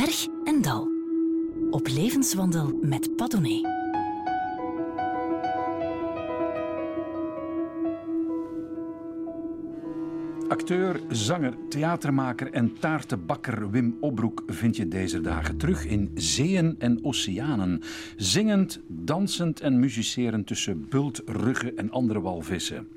[0.00, 0.88] Berg en Dal.
[1.70, 3.68] Op levenswandel met Padone.
[10.48, 17.04] Acteur, zanger, theatermaker en taartenbakker Wim Obroek vind je deze dagen terug in zeeën en
[17.04, 17.82] oceanen.
[18.16, 22.88] Zingend, dansend en muzicerend tussen bultruggen en andere walvissen.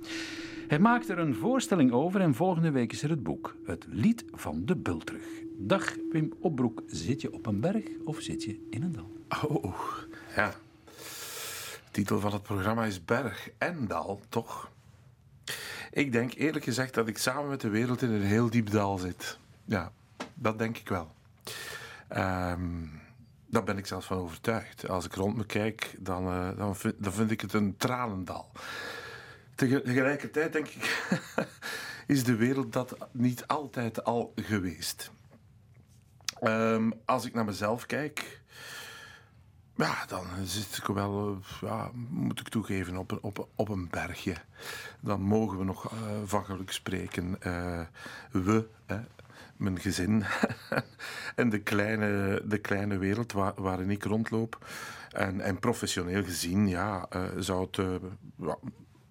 [0.67, 3.55] Hij maakt er een voorstelling over en volgende week is er het boek.
[3.65, 5.25] Het lied van de bultrug.
[5.57, 9.11] Dag Wim Obroek, zit je op een berg of zit je in een dal?
[9.47, 9.75] Oh,
[10.35, 10.53] ja.
[11.85, 14.71] De titel van het programma is Berg en Dal, toch?
[15.91, 18.97] Ik denk eerlijk gezegd dat ik samen met de wereld in een heel diep dal
[18.97, 19.39] zit.
[19.65, 19.91] Ja,
[20.33, 21.11] dat denk ik wel.
[22.07, 22.61] Ehm,
[23.45, 24.89] daar ben ik zelfs van overtuigd.
[24.89, 28.51] Als ik rond me kijk, dan, eh, dan, vind, dan vind ik het een tranendal.
[29.55, 31.07] Tegelijkertijd denk ik,
[32.07, 35.11] is de wereld dat niet altijd al geweest.
[36.39, 38.41] Ehm, als ik naar mezelf kijk,
[39.75, 43.89] ja, dan zit ik wel, eh, ja, moet ik toegeven, op een, op, op een
[43.89, 44.35] bergje.
[44.99, 47.35] Dan mogen we nog uh, van geluk spreken.
[47.47, 47.81] Uh,
[48.31, 48.99] we, hè,
[49.57, 50.23] mijn gezin
[51.35, 54.65] en de kleine, de kleine wereld waar, waarin ik rondloop.
[55.11, 58.01] En, en professioneel gezien, ja, zou het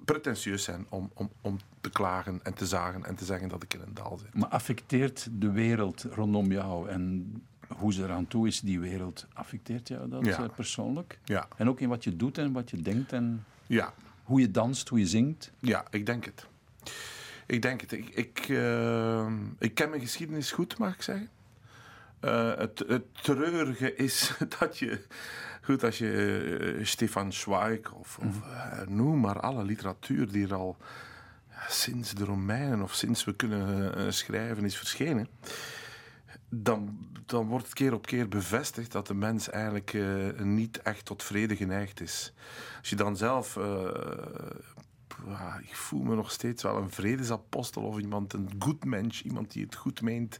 [0.04, 3.74] pretentieus zijn om, om, om te klagen en te zagen en te zeggen dat ik
[3.74, 4.34] in een dal zit.
[4.34, 7.32] Maar affecteert de wereld rondom jou en
[7.76, 10.42] hoe ze eraan toe is, die wereld, affecteert jou dat Ja.
[10.42, 11.18] eh, persoonlijk?
[11.24, 11.48] Ja.
[11.56, 14.88] En ook in wat je doet en wat je denkt en Ja, hoe je danst,
[14.88, 15.52] hoe je zingt?
[15.58, 16.46] ja, ik denk het.
[17.46, 17.92] Ik denk het.
[17.92, 21.28] Ik, ik, eh, ik ken mijn geschiedenis goed, mag ik zeggen.
[22.22, 25.00] Eh, het, het treurige is dat je,
[25.62, 30.54] goed, als je eh, Stefan Zweig of, of eh, noem maar alle literatuur die er
[30.54, 30.76] al
[31.50, 35.28] ja, sinds de Romeinen of sinds we kunnen schrijven is verschenen,
[36.48, 39.98] dan, dan wordt het keer op keer bevestigd dat de mens eigenlijk
[40.38, 42.32] niet echt tot vrede geneigd is.
[42.78, 43.58] Als je dan zelf
[45.62, 49.64] ik voel me nog steeds wel een vredesapostel of iemand, een goed mens, iemand die
[49.64, 50.38] het goed meent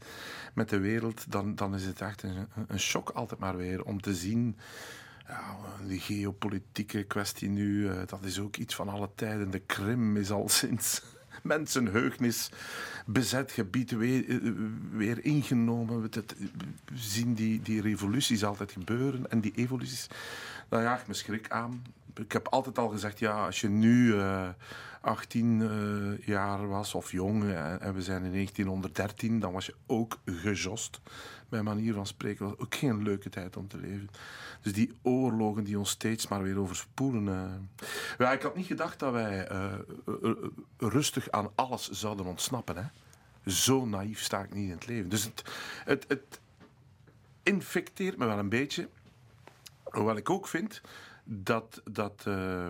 [0.55, 4.00] met de wereld, dan, dan is het echt een, een shock altijd maar weer om
[4.00, 4.56] te zien.
[5.27, 5.56] Ja,
[5.87, 9.50] die geopolitieke kwestie nu, eh, dat is ook iets van alle tijden.
[9.50, 11.03] De Krim is al sinds
[11.43, 12.50] mensenheugnis
[13.06, 14.53] bezet gebied weer, eh,
[14.91, 16.03] weer ingenomen.
[16.03, 16.25] We
[16.94, 20.09] zien die, die revoluties altijd gebeuren en die evoluties,
[20.69, 21.83] daar jaagt me schrik aan.
[22.14, 24.48] Ik heb altijd al gezegd, ja, als je nu eh
[25.00, 29.74] 18 eh, jaar was of jong eh, en we zijn in 1913, dan was je
[29.86, 31.00] ook gejost.
[31.48, 34.08] Bij manier van spreken was ook geen leuke tijd om te leven.
[34.60, 37.28] Dus die oorlogen die ons steeds maar weer overspoelen.
[37.28, 37.86] eh.
[38.18, 39.74] Ja, ik had niet gedacht dat wij eh, eh,
[40.22, 40.34] eh,
[40.78, 42.76] rustig aan alles zouden ontsnappen.
[42.76, 42.84] Hè?
[43.50, 45.10] Zo naïef sta ik niet in het leven.
[45.10, 45.42] Dus het,
[45.84, 46.40] het, het
[47.42, 48.88] infecteert me wel een beetje.
[49.82, 50.80] Hoewel ik ook vind
[51.25, 52.69] dat, dat, eh,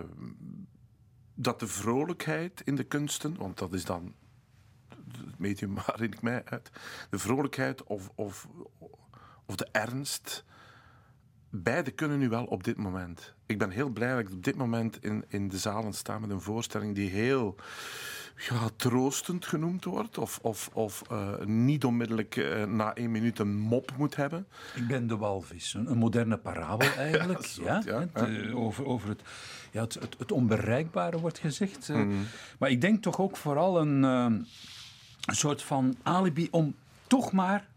[1.33, 4.13] dat de vrolijkheid in de kunsten, want dat is dan
[5.17, 6.71] het medium waarin ik mij uit,
[7.09, 8.47] de vrolijkheid of, of,
[9.45, 10.43] of de ernst,
[11.49, 13.33] beide kunnen nu wel op dit moment.
[13.45, 16.29] Ik ben heel blij dat ik op dit moment in, in de zalen sta met
[16.29, 17.55] een voorstelling die heel
[18.35, 23.57] ja, troostend genoemd wordt, of, of, of eh, niet onmiddellijk eh, na één minuut een
[23.57, 24.47] mop moet hebben.
[24.75, 27.45] Ik ben de walvis, een, een moderne parabel eigenlijk.
[27.45, 28.27] Ja, ja, soort, ja, Het, ja.
[28.27, 29.21] eh, over, over het,
[29.71, 31.89] ja, het, het, het onbereikbare wordt gezegd.
[31.89, 32.09] Mhm.
[32.59, 34.45] Maar ik denk toch ook vooral een, eh,
[35.25, 36.75] een soort van alibi om
[37.07, 37.67] toch maar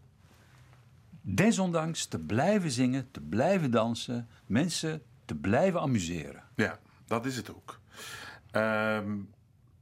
[1.21, 6.43] desondanks te blijven zingen, te blijven dansen, mensen te blijven amuseren.
[6.55, 7.79] Ja, dat is het ook.
[8.51, 9.15] Ehm,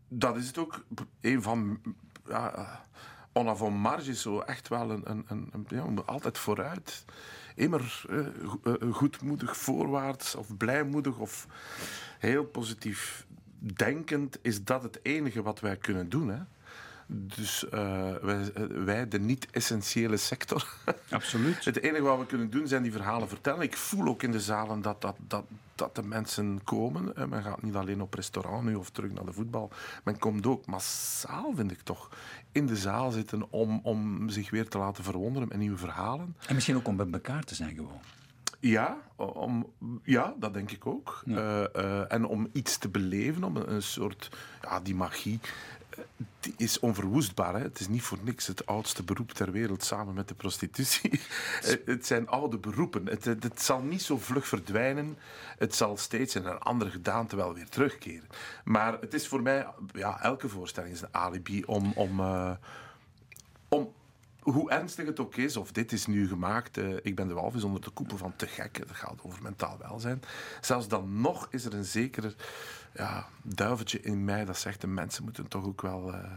[0.08, 0.84] dat is het ook.
[1.22, 1.82] Een van.
[2.28, 2.74] Ja, eh,
[3.32, 5.02] on avant marge is zo echt wel een.
[5.10, 7.06] een, een, een- ja, altijd vooruit.
[7.56, 8.20] Immer eh,
[8.64, 11.48] eh, goedmoedig voorwaarts of blijmoedig of
[12.20, 13.26] heel positief
[13.60, 14.38] denkend.
[14.42, 16.28] Is dat het enige wat wij kunnen doen?
[16.28, 16.40] Hè?
[17.08, 20.74] Dus eh, wij, eh, wij, de niet-essentiële sector.
[21.10, 21.66] Absoluut.
[21.66, 23.62] Het enige wat we kunnen doen zijn die verhalen vertellen.
[23.62, 25.46] Ik voel ook in de zalen dat, dat, dat,
[25.76, 27.30] dat de mensen komen.
[27.30, 29.72] Men gaat niet alleen op restaurant nu of terug naar de voetbal.
[30.04, 32.10] Men komt ook massaal, vind ik toch,
[32.52, 36.36] in de zaal zitten om, om zich weer te laten verwonderen met nieuwe verhalen.
[36.48, 38.02] En misschien ook om bij elkaar te zijn gewoon.
[38.60, 39.72] Ja, om,
[40.04, 41.24] ja dat denk ik ook.
[41.26, 44.38] Eh, eh, en om iets te beleven, om een, een soort...
[44.62, 45.40] Ja, die magie
[46.58, 47.54] is onverwoestbaar.
[47.54, 47.60] Hè?
[47.60, 51.12] Het is niet voor niks het oudste beroep ter wereld samen met de prostitutie.
[51.62, 53.06] Eh, het zijn oude beroepen.
[53.06, 55.18] Het, het, het zal niet zo vlug verdwijnen.
[55.58, 58.28] Het zal steeds in een andere gedaante wel weer terugkeren.
[58.64, 59.68] Maar het is voor mij...
[59.94, 61.92] Ja, elke voorstelling is een alibi om...
[61.96, 62.52] om, eh,
[63.70, 63.94] om
[64.52, 67.64] hoe ernstig het ook is, of dit is nu gemaakt, eh, ik ben de walvis
[67.64, 70.22] onder de koepel van te gek, dat gaat over mentaal welzijn.
[70.62, 72.36] Zelfs dan nog is er een zeker
[72.94, 76.32] ja, duiveltje in mij dat zegt, de mensen moeten toch ook wel eh,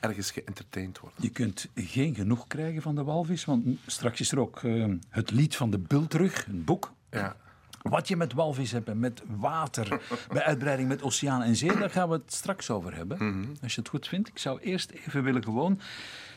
[0.00, 1.22] ergens geëntertained worden.
[1.22, 5.30] Je kunt geen genoeg krijgen van de walvis, want straks is er ook eh, het
[5.30, 6.92] lied van de bultrug, een boek.
[7.10, 7.36] Ja.
[7.82, 10.00] Wat je met walvis hebt en met water,
[10.32, 13.18] bij uitbreiding met oceaan en zee, daar gaan we het straks over hebben.
[13.62, 14.28] Als je het goed vindt.
[14.28, 15.80] Ik zou eerst even willen gewoon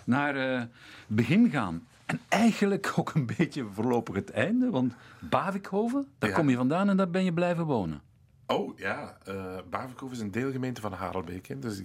[0.06, 0.70] naar eh, het
[1.08, 1.88] begin gaan.
[2.06, 6.36] En eigenlijk ook een beetje voorlopig het einde, want Bavikhoven, daar Ja.
[6.36, 8.02] kom je vandaan en daar ben je blijven wonen.
[8.48, 11.48] Oh ja, eh Bavikhoven is een deelgemeente van Harelbeek.
[11.48, 11.60] Hè.
[11.60, 11.82] Dus,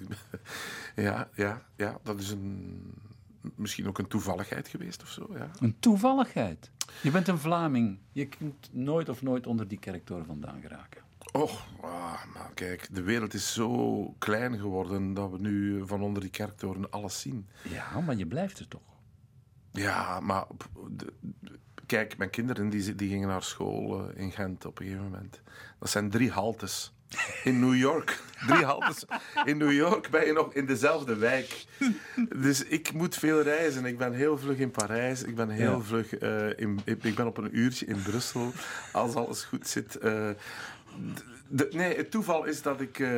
[0.97, 2.81] ja, ja, ja, dat is een,
[3.55, 5.29] misschien ook een toevalligheid geweest of zo.
[5.33, 5.51] Ja.
[5.61, 6.71] Een toevalligheid.
[7.03, 7.99] Je bent een Vlaming.
[8.13, 11.03] Je kunt nooit of nooit onder die kerktoren vandaan geraken.
[11.39, 16.23] Och, ah, maar kijk, de wereld is zo klein geworden dat we nu van onder
[16.23, 17.49] die kerktoren alles zien.
[17.63, 18.81] Ja, maar je blijft er toch.
[19.73, 24.33] Ja, maar p- de- de- kijk, mijn kinderen die, die gingen naar school eh, in
[24.33, 25.41] Gent op een gegeven moment.
[25.79, 26.93] Dat zijn drie haltes.
[27.45, 28.21] In New York.
[28.49, 29.05] Drie haltes.
[29.45, 31.65] In New York ben je nog in dezelfde wijk.
[32.37, 33.85] Dus ik moet veel reizen.
[33.85, 35.23] Ik ben heel vlug in Parijs.
[35.23, 35.81] Ik ben heel Ja.
[35.81, 36.81] vlug eh, in...
[36.85, 38.53] Ik ben op een uurtje in Brussel.
[38.93, 39.97] Als alles goed zit.
[39.97, 40.31] Eh,
[41.71, 43.09] nee, het toeval is dat ik eh,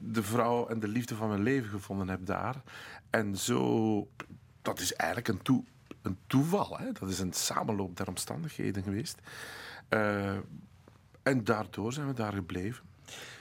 [0.00, 2.62] de vrouw en de liefde van mijn leven gevonden heb daar.
[3.10, 4.08] En zo...
[4.62, 5.66] Dat is eigenlijk een,
[6.02, 6.78] een toeval.
[6.78, 6.92] Hè?
[6.92, 9.18] Dat is een samenloop der omstandigheden geweest.
[9.88, 10.36] Eh,
[11.22, 12.84] en daardoor zijn we daar gebleven.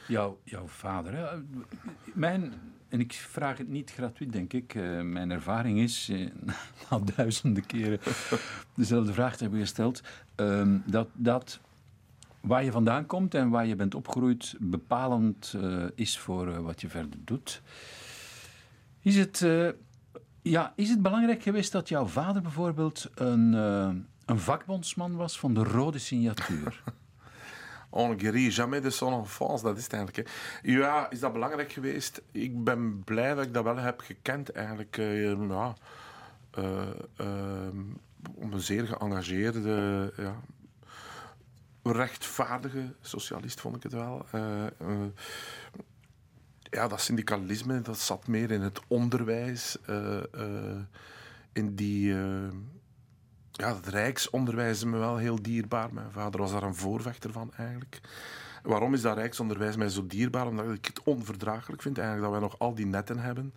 [0.07, 1.13] Jouw, jouw vader.
[1.13, 1.37] Hè?
[2.13, 2.53] Mijn,
[2.89, 4.75] en ik vraag het niet gratuit, denk ik.
[4.75, 6.11] eh, mijn ervaring is,
[6.89, 7.99] na duizenden keren
[8.73, 10.01] dezelfde vraag te hebben gesteld,
[10.35, 11.59] ehm, dat, dat
[12.43, 16.81] waar je vandaan komt en waar je bent opgegroeid bepalend eh, is voor eh, wat
[16.81, 17.61] je verder doet.
[18.99, 19.69] Is het, eh,
[20.41, 23.53] ja, is het belangrijk geweest dat jouw vader bijvoorbeeld een,
[24.25, 26.83] een vakbondsman was van de rode signatuur?
[27.89, 30.29] On guérit jamais de son enfance, dat is het eigenlijk.
[30.29, 30.71] Hè.
[30.71, 32.21] Ja, is dat belangrijk geweest?
[32.31, 34.95] Ik ben blij dat ik dat wel heb gekend eigenlijk.
[34.95, 35.73] ja,
[38.35, 40.35] om een zeer geëngageerde, ja,
[41.83, 44.25] rechtvaardige socialist vond ik het wel.
[44.31, 44.71] Eh, eh,
[46.59, 50.21] ja, dat syndicalisme, dat zat meer in het onderwijs, eh,
[51.53, 52.13] in die...
[53.51, 55.93] ja, het rijksonderwijs is me wel heel dierbaar.
[55.93, 58.01] Mijn vader was daar een voorvechter van eigenlijk.
[58.63, 60.47] Waarom is dat rijksonderwijs mij zo dierbaar?
[60.47, 63.53] Omdat ik het onverdraaglijk vind eigenlijk dat wij nog al die netten hebben.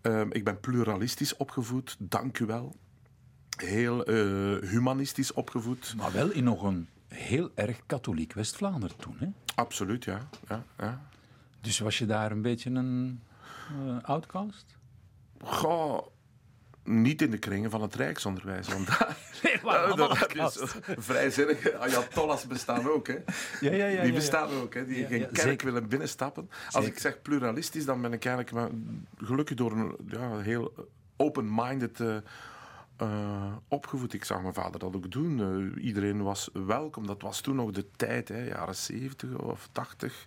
[0.00, 2.76] Ehm, ik ben pluralistisch opgevoed, dank u wel.
[3.56, 4.08] Heel
[4.60, 5.94] humanistisch opgevoed.
[5.96, 9.16] maar wel in nog een heel erg katholiek West-Vlaanderen toen.
[9.18, 9.26] Hè?
[9.54, 10.28] Absoluut, ja.
[10.48, 11.02] ja, ja.
[11.60, 13.22] Dus was je daar een beetje een
[13.68, 14.76] eh, outcast?
[15.40, 16.06] Goh,
[16.84, 18.68] niet in de kringen van het rijksonderwijs.
[18.68, 19.16] Want daar,
[19.62, 20.72] waarom dat heb je outcast?
[20.72, 23.06] zo vrijzinnige ayatollahs bestaan ook.
[23.06, 23.18] Hè.
[23.60, 25.72] Ja, ja, ja, die bestaan ook, hè, die geen kerk zeker.
[25.72, 26.50] willen binnenstappen.
[26.64, 26.88] Als Zeker.
[26.88, 28.70] ik zeg pluralistisch, dan ben ik eigenlijk maar
[29.26, 32.16] gelukkig door een ja, heel open-minded eh,
[33.02, 34.12] eh, opgevoed.
[34.12, 35.40] Ik zag mijn vader dat ook doen.
[35.76, 37.06] Eh, iedereen was welkom.
[37.06, 40.24] Dat was toen nog de tijd, hè, jaren 70 of 80.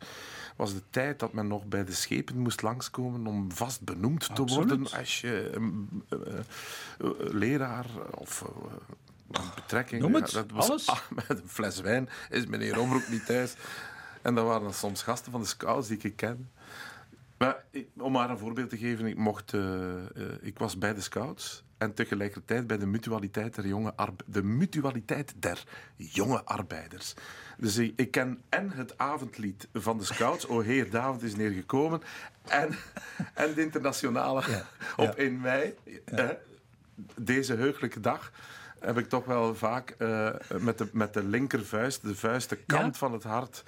[0.56, 4.42] Was de tijd dat men nog bij de schepen moest langskomen om vast benoemd te
[4.42, 4.54] Absoluut.
[4.70, 5.50] worden als je
[6.10, 6.18] eh,
[7.32, 8.46] leraar of
[9.56, 10.02] betrekking.
[10.02, 10.88] Noem het, Ja, dat was, alles.
[10.88, 13.56] Ah, met een fles wijn is meneer Omroep niet thuis.
[14.22, 16.50] En dat waren dan soms gasten van de scouts die ik ken.
[17.38, 19.54] Maar ik- om maar een voorbeeld te geven, ik, mocht,
[20.42, 23.94] ik was bij de scouts en tegelijkertijd bij de mutualiteit der jonge,
[24.26, 25.64] de mutualiteit der
[25.96, 27.14] jonge arbeiders.
[27.58, 32.02] Dus ik, ik ken en het avondlied van de scouts, O Heer David is neergekomen,
[32.48, 32.70] en,
[33.34, 34.44] en de internationale
[34.96, 35.74] op 1 mei.
[36.06, 36.30] Eh,
[37.16, 38.32] deze heugelijke dag
[38.80, 42.94] heb ik toch wel vaak eh, met, de, met de linkervuist, de vuist, de kant
[42.94, 43.00] Ja?
[43.00, 43.64] van het hart.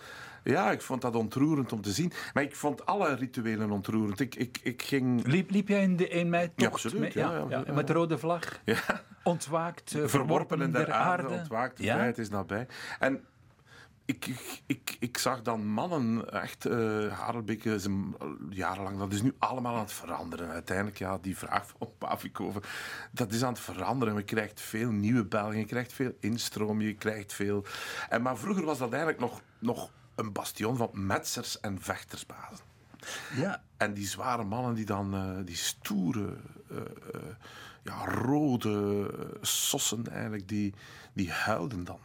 [0.47, 2.11] Ja, ik vond dat ontroerend om te zien.
[2.33, 4.19] Maar ik vond alle rituelen ontroerend.
[4.19, 6.61] Ik, ik, ik ging Liep, liep jij in de 1 mei tocht?
[6.61, 7.73] Ja, absoluut, Met, ja, ja, ja.
[7.73, 8.59] met de rode vlag?
[8.65, 11.91] ja, Ontwaakt, eh, verworpen in der der aarde, ontwaakt, de Ja?
[11.91, 12.67] vrijheid is nabij.
[12.99, 13.23] En
[14.05, 18.15] ik, ik, ik, ik zag dan mannen, echt, eh Harelbeek is een,
[18.49, 20.49] jarenlang, dat is nu allemaal aan het veranderen.
[20.49, 22.61] Uiteindelijk, ja, die vraag van Pavikoven,
[23.11, 24.15] dat is aan het veranderen.
[24.15, 27.65] Je krijgt veel nieuwe Belgen, je krijgt veel instroom, je krijgt veel...
[28.09, 32.65] En, maar vroeger was dat eigenlijk nog, nog een bastion van metsers en vechtersbazen.
[33.35, 33.61] Ja.
[33.77, 36.37] En die zware mannen die dan, eh, die stoere,
[36.69, 37.21] eh, eh,
[37.83, 39.09] ja, rode
[39.41, 40.73] sossen eigenlijk, die,
[41.13, 41.99] die huilden dan.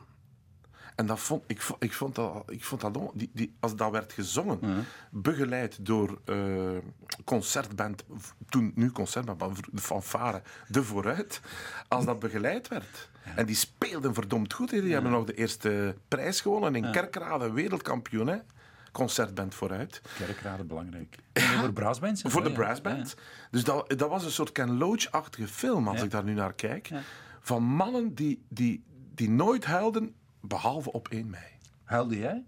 [0.94, 3.90] En dat vond, ik, vo- ik vond dat, ik vond dat die, die, als dat
[3.90, 6.36] werd gezongen, begeleid door eh,
[7.24, 8.04] concertband,
[8.48, 11.40] toen nu concertband, maar de fanfare, de Vooruit,
[11.88, 13.10] als dat begeleid werd.
[13.36, 14.70] En die speelden verdomd goed.
[14.70, 14.80] hè.
[14.82, 18.42] Die hebben nog de eerste prijs gewonnen in Kerkrade, wereldkampioen.
[18.92, 20.02] Concertband Vooruit.
[20.18, 21.16] Kerkraden belangrijk.
[21.32, 22.22] Voor brassbands?
[22.22, 22.60] en Voor zo, de ja.
[22.60, 23.14] brassband.
[23.50, 26.04] Dus dat, dat was een soort Ken Loach-achtige film, als Ja.
[26.04, 26.86] ik daar nu naar kijk.
[26.86, 27.00] Ja.
[27.40, 28.84] Van mannen die, die,
[29.14, 31.44] die nooit huilden, behalve op 1 mei.
[31.84, 32.44] Huilde jij?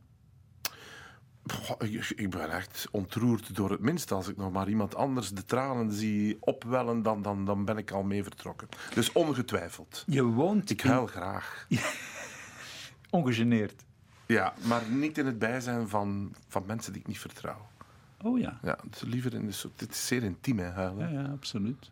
[1.53, 4.15] Goh, ik, ik ben echt ontroerd door het minste.
[4.15, 7.91] Als ik nog maar iemand anders de tranen zie opwellen, dan, dan, dan ben ik
[7.91, 8.69] al mee vertrokken.
[8.95, 10.05] Dus ongetwijfeld.
[10.07, 11.67] Je woont Ik in- huil graag.
[13.11, 13.85] ongegeneerd.
[14.27, 17.67] Ja, maar niet in het bijzijn van, van mensen die ik niet vertrouw.
[18.23, 18.59] Oh ja.
[18.63, 19.79] Ja, liever in de soort...
[19.79, 21.13] Dit is zeer intiem, hè, huilen.
[21.13, 21.91] Ja, ja, absoluut.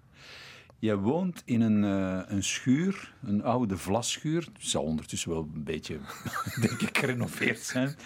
[0.83, 4.49] Je woont in een, eh, een schuur, een oude vlasschuur.
[4.53, 5.99] Het zal ondertussen wel een beetje,
[6.67, 7.97] denk ik, gerenoveerd zijn.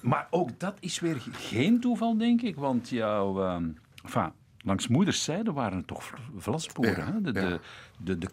[0.00, 2.56] Maar ook dat is weer geen toeval, denk ik.
[2.56, 3.60] Want jouw...
[4.04, 7.06] enfin, langs moeders zijde waren het toch vlasboeren.
[7.06, 7.20] Ja, hè?
[7.20, 7.48] De, ja.
[7.48, 7.60] de,
[7.98, 8.18] de, de.
[8.18, 8.30] De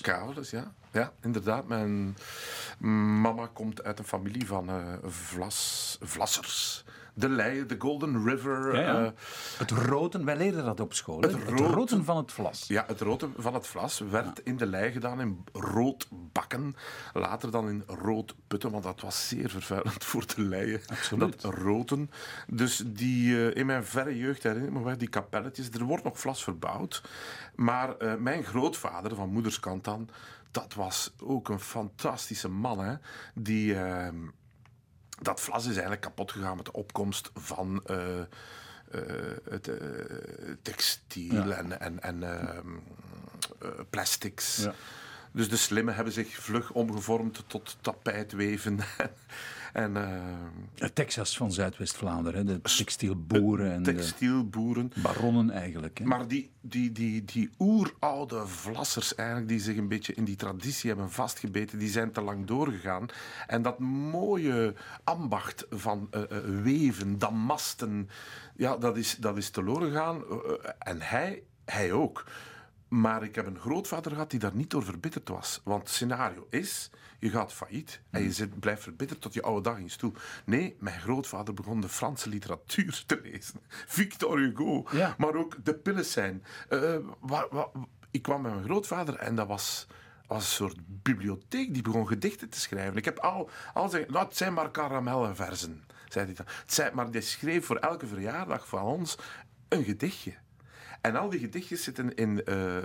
[0.00, 0.72] Kavelers, ja.
[0.92, 1.68] Ja, inderdaad.
[1.68, 2.16] Mijn
[3.20, 6.84] mama komt uit een familie van eh, vlas, vlassers.
[7.18, 8.74] De Leie, de Golden River.
[8.74, 9.04] Ja, ja.
[9.04, 9.10] eh,
[9.58, 11.20] het roten, wij leren dat op school.
[11.20, 12.64] Het Het, roten- roten van het vlas.
[12.68, 16.76] ja, het rood van het vlas werd in de lei gedaan in rood bakken.
[17.12, 20.80] Later dan in rood putten, want dat was zeer vervuilend voor de leien.
[20.86, 21.40] Absoluut.
[21.42, 22.10] Dat roten.
[22.46, 25.70] Dus die, eh, in mijn verre jeugd herinner ik me wel die kapelletjes.
[25.70, 27.02] Er wordt nog vlas verbouwd.
[27.54, 30.08] Maar eh, mijn grootvader, van moederskant dan,
[30.50, 32.78] dat was ook een fantastische man.
[32.84, 32.94] Hè?
[33.34, 33.74] Die...
[33.74, 34.08] eh,
[35.20, 38.26] dat vlas is eigenlijk kapot gegaan met de opkomst van eh, eh,
[39.50, 39.76] het eh,
[40.62, 41.56] textiel Ja.
[41.56, 42.76] en, en, en ehm,
[43.62, 44.56] eh, plastics.
[44.56, 44.74] Ja.
[45.32, 48.78] Dus de slimmen hebben zich vlug omgevormd tot tapijtweven.
[49.72, 50.08] en eh,
[50.74, 52.46] Het Texas van Zuidwest-Vlaanderen.
[52.46, 54.92] De textielboeren en de textielboeren.
[55.02, 55.98] baronnen eigenlijk.
[55.98, 56.04] Hè?
[56.04, 60.90] Maar die, die, die, die oeroude vlassers eigenlijk, die zich een beetje in die traditie
[60.90, 63.06] hebben vastgebeten, die zijn te lang doorgegaan.
[63.46, 66.28] En dat mooie ambacht van eh, eh,
[66.62, 68.08] weven, damasten,
[68.58, 70.16] ja, dat is, dat is teloor gegaan.
[70.16, 72.24] Eh, eh, en hij, hij ook.
[72.88, 75.60] Maar ik heb een grootvader gehad die daar niet door verbitterd was.
[75.64, 79.60] Want het scenario is, je gaat failliet en je zit, blijft verbitterd tot je oude
[79.62, 80.12] dag eens toe.
[80.44, 83.60] Nee, mijn grootvader begon de Franse literatuur te lezen.
[83.86, 85.14] Victor Hugo, Ja.
[85.18, 86.44] maar ook de Pillesijn.
[86.68, 87.70] Eh, wa- wa-
[88.10, 89.86] ik kwam met mijn grootvader en dat was,
[90.28, 91.72] een soort bibliotheek.
[91.74, 92.96] Die begon gedichten te schrijven.
[92.96, 96.46] Ik heb al, al zijn, nou, het zijn maar karamellenversen, zei hij dan.
[96.48, 99.18] Het zijn, maar die schreef voor elke verjaardag van ons
[99.68, 100.34] een gedichtje.
[101.00, 102.76] En al die gedichtjes zitten in eh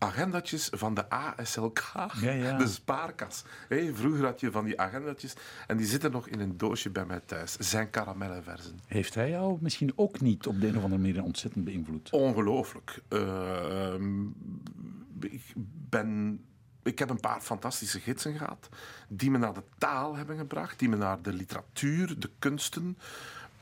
[0.00, 2.56] agendatjes van de ASLK, Ja, ja.
[2.58, 3.44] de spaarkas.
[3.92, 5.34] Vroeger had je van die agendatjes
[5.66, 7.56] en die zitten nog in een doosje bij mij thuis.
[7.56, 8.80] Zijn karamellenversen.
[8.86, 12.10] Heeft hij jou misschien ook niet op de een of andere manier ontzettend beïnvloed?
[12.10, 13.02] Ongelooflijk.
[13.08, 14.26] Eh, ehm,
[15.20, 15.42] ik,
[15.88, 16.40] ben,
[16.82, 18.68] ik heb een paar fantastische gidsen gehad.
[19.08, 20.78] Die me naar de taal hebben gebracht.
[20.78, 22.98] Die me naar de literatuur, de kunsten.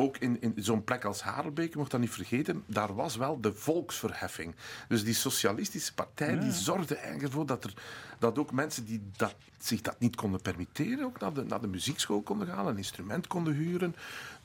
[0.01, 3.41] Ook in, in zo'n plek als Harelbeek, je mocht dat niet vergeten, daar was wel
[3.41, 4.55] de volksverheffing.
[4.89, 7.75] Dus die socialistische partij die zorgde eigenlijk ervoor dat, er,
[8.19, 11.67] dat ook mensen die dat, zich dat niet konden permitteren, ook naar de, naar de
[11.69, 13.95] muziekschool konden gaan, een instrument konden huren.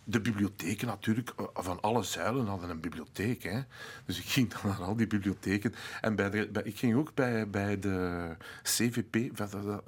[0.05, 3.43] De bibliotheken natuurlijk, eh, van alle zuilen hadden een bibliotheek.
[3.43, 3.61] Hè.
[4.05, 5.73] Dus ik ging dan naar al die bibliotheken.
[6.01, 8.27] En bij de, bij, ik ging ook bij, bij de
[8.63, 9.37] CVP,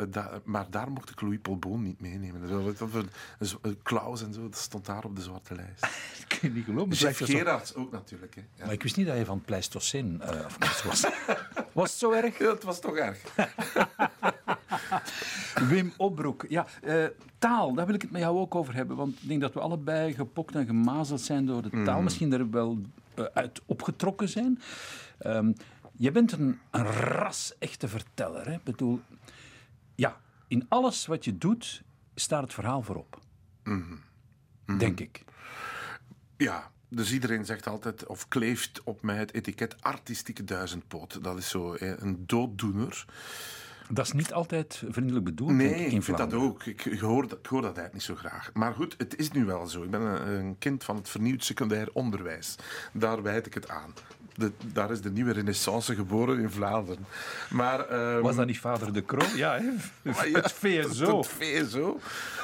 [0.10, 2.48] dat- maar daar mocht ik Louis Polboon niet meenemen.
[2.78, 5.86] Dat, Klaus en zo, dat stond daar op de zwarte lijst.
[6.30, 6.96] Ik kan niet geloven.
[6.96, 8.36] Chef Gerards ook natuurlijk.
[8.36, 8.42] Hè.
[8.56, 8.64] Ja.
[8.66, 11.06] Maar ik wist niet dat je van Pleistocene eh, afkomstig was.
[11.76, 12.38] was het zo erg?
[12.38, 13.22] Ja, het was toch erg.
[15.70, 16.46] Wim Opbroek.
[16.50, 17.06] Ja, eh,
[17.38, 18.96] taal, daar wil ik het met jou ook over hebben.
[18.96, 22.02] Want ik denk dat we allebei gepokt en gemazeld zijn door de taal.
[22.02, 22.82] Misschien er wel
[23.14, 24.62] eh, uit opgetrokken zijn.
[25.18, 25.52] Ehm,
[25.98, 28.46] je bent een, een ras-echte verteller.
[28.46, 28.54] Hè?
[28.54, 29.02] Ik bedoel,
[29.96, 30.18] ja,
[30.48, 31.84] in alles wat je doet
[32.16, 33.20] staat het verhaal voorop.
[34.78, 35.24] Denk ik.
[36.38, 41.24] Ja, dus iedereen zegt altijd, of kleeft op mij het etiket artistieke duizendpoot.
[41.24, 43.06] Dat is zo een dooddoener.
[43.90, 46.66] Dat is niet altijd vriendelijk bedoeld, denk Nee, ik, in ik vind dat ook.
[46.66, 48.50] Ik, ik hoor dat, ik hoor dat eigenlijk niet zo graag.
[48.54, 49.84] Maar goed, het is nu wel zo.
[49.84, 52.56] Ik ben een, een kind van het vernieuwd secundair onderwijs.
[52.94, 53.94] Daar wijd ik het aan.
[54.36, 57.06] De, daar is de nieuwe renaissance geboren in Vlaanderen.
[57.50, 59.36] Maar, ehm, Was dat niet vader de Croo?
[59.36, 59.60] Ja,
[60.04, 61.18] het VSO.
[61.18, 62.00] Het VSO.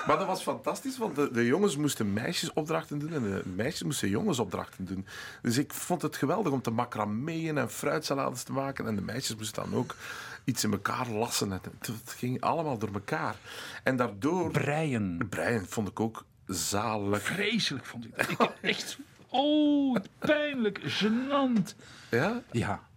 [0.08, 4.10] Maar dat was fantastisch, want de, de jongens moesten meisjesopdrachten doen en de meisjes moesten
[4.10, 5.06] jongensopdrachten doen.
[5.42, 8.88] Dus ik vond het geweldig om te macrameën en fruitsalades te maken.
[8.88, 9.96] En de meisjes moesten dan ook
[10.44, 11.52] iets in elkaar lassen.
[11.52, 13.36] Het, het ging allemaal door elkaar.
[13.84, 14.52] En daardoor...
[14.52, 15.28] Breien.
[15.30, 17.22] Brein vond ik ook zalig.
[17.22, 18.30] Vreselijk vond ik dat.
[18.30, 18.98] Ik heb echt...
[19.34, 21.76] Oh, pijnlijk, gênant.
[22.10, 22.42] Ja?
[22.52, 22.88] Ja.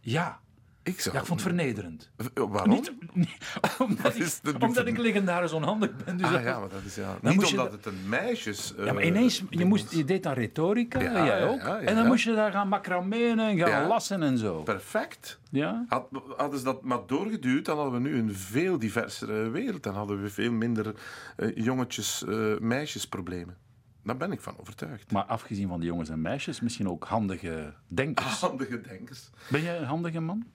[0.00, 0.40] Ja.
[0.84, 1.14] Ik zou...
[1.14, 2.10] Ja, ik vond het vernederend.
[2.34, 2.70] Waarom?
[2.70, 3.36] Niet, niet-
[3.78, 6.16] omdat, ik, omdat ik legendarisch onhandig ben.
[6.16, 7.18] Dus Ah dat- ja, maar dat is ja.
[7.22, 8.74] Dan Niet je omdat het een meisjes...
[8.76, 11.60] Ja, maar eh, ineens, je, moest, je deed dan retorica, Ja, jij ook.
[11.60, 14.62] ja, en dan moest je daar gaan macrameen en gaan lassen en zo.
[14.62, 15.40] Perfect.
[15.50, 15.84] Ja?
[15.88, 19.82] Had, hadden ze dat maar doorgeduwd, dan hadden we nu een veel diversere wereld.
[19.82, 20.94] Dan hadden we veel minder
[21.36, 23.56] eh, jongetjes, eh meisjesproblemen.
[24.04, 25.12] Daar ben ik van overtuigd.
[25.12, 28.40] Maar afgezien van de jongens en meisjes, misschien ook handige denkers.
[28.40, 29.30] Handige denkers.
[29.50, 30.46] Ben jij een handige man?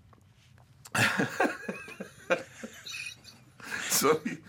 [3.90, 4.40] Sorry.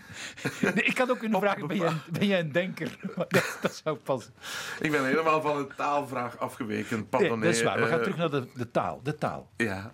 [0.61, 2.97] Nee, ik had ook kunnen vragen, ben jij, een- ben jij een denker?
[3.15, 4.33] Maar dat, dat zou passen.
[4.79, 6.95] Ik ben helemaal van de taalvraag afgeweken.
[6.97, 7.39] Nee, Pardon.
[7.39, 7.79] dat is waar.
[7.79, 8.99] We gaan eh, terug naar de, de taal.
[9.03, 9.49] De taal.
[9.57, 9.91] Ja.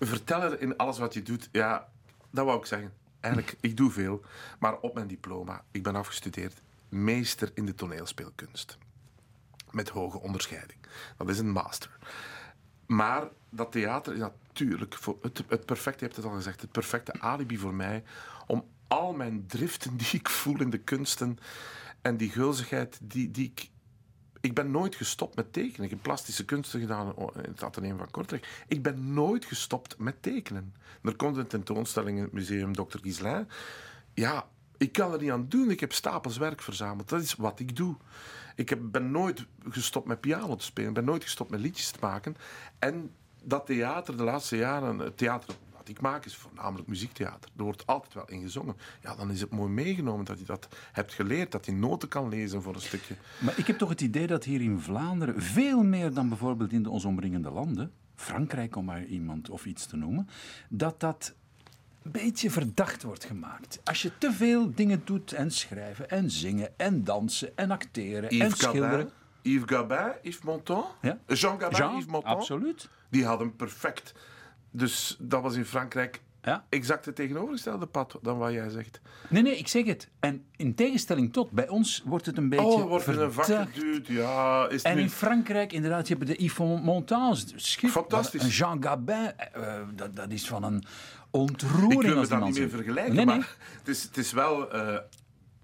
[0.00, 1.48] Verteller in alles wat je doet.
[1.52, 1.88] Ja,
[2.30, 2.92] dat wou ik zeggen.
[3.20, 4.22] Eigenlijk, ik doe veel.
[4.58, 8.78] Maar op mijn diploma, ik ben afgestudeerd meester in de toneelspeelkunst.
[9.70, 10.78] Met hoge onderscheiding.
[11.16, 11.98] Dat is een master.
[12.86, 16.72] Maar dat theater is natuurlijk voor het, het perfecte, je hebt het al gezegd, het
[16.72, 18.02] perfecte alibi voor mij
[18.46, 21.38] om al mijn driften die ik voel in de kunsten
[22.02, 23.70] en die gulzigheid die, die ik
[24.42, 25.84] ik ben nooit gestopt met tekenen.
[25.84, 28.64] Ik heb plastische kunsten gedaan in het ateneum van Kortrijk.
[28.68, 30.74] Ik ben nooit gestopt met tekenen.
[31.02, 32.98] Er komt een tentoonstelling in het museum Dr.
[33.02, 33.48] Gislain.
[34.14, 34.48] Ja,
[34.82, 35.70] ik kan er niet aan doen.
[35.70, 37.08] Ik heb stapels werk verzameld.
[37.08, 37.96] Dat is wat ik doe.
[38.54, 40.88] Ik heb, ben nooit gestopt met piano te spelen.
[40.88, 42.36] Ik ben nooit gestopt met liedjes te maken.
[42.78, 43.10] En
[43.42, 47.50] dat theater de laatste jaren, het theater wat ik maak is voornamelijk muziektheater.
[47.56, 48.76] Er wordt altijd wel in gezongen.
[49.00, 52.28] Ja, dan is het mooi meegenomen dat je dat hebt geleerd, dat je noten kan
[52.28, 53.16] lezen voor een stukje.
[53.40, 56.82] Maar ik heb toch het idee dat hier in Vlaanderen veel meer dan bijvoorbeeld in
[56.82, 60.28] de ons omringende landen, Frankrijk om maar iemand of iets te noemen,
[60.68, 61.34] dat dat
[62.04, 63.80] een beetje verdacht wordt gemaakt.
[63.84, 68.50] Als je te veel dingen doet en schrijven en zingen en dansen en acteren en
[68.50, 68.90] schilderen.
[68.90, 69.10] Gabin,
[69.42, 71.18] Yves Gabin, Yves Montand, Ja.
[71.26, 72.88] Jean Gabin, Jean, Yves Montand, absoluut.
[73.10, 74.12] die hadden perfect.
[74.70, 76.64] Dus dat was in Frankrijk Ja.
[76.68, 79.00] exact het tegenovergestelde pad dan wat jij zegt.
[79.28, 80.08] Nee, nee, ik zeg het.
[80.20, 84.06] En in tegenstelling tot, bij ons wordt het een beetje Oh, wordt een vak geduwd.
[84.06, 85.02] Ja, is En nu...
[85.02, 87.52] in Frankrijk, inderdaad, je hebt de Yves Montand.
[87.56, 87.92] Schitterend.
[87.92, 88.42] Fantastisch.
[88.42, 90.84] Een Jean Gabin, eh, dat, dat is van een
[91.32, 93.36] Ik ontroering wil me man niet meer vergelijken, Nee, nee.
[93.36, 94.70] maar het is, het is wel...
[94.72, 94.98] eh,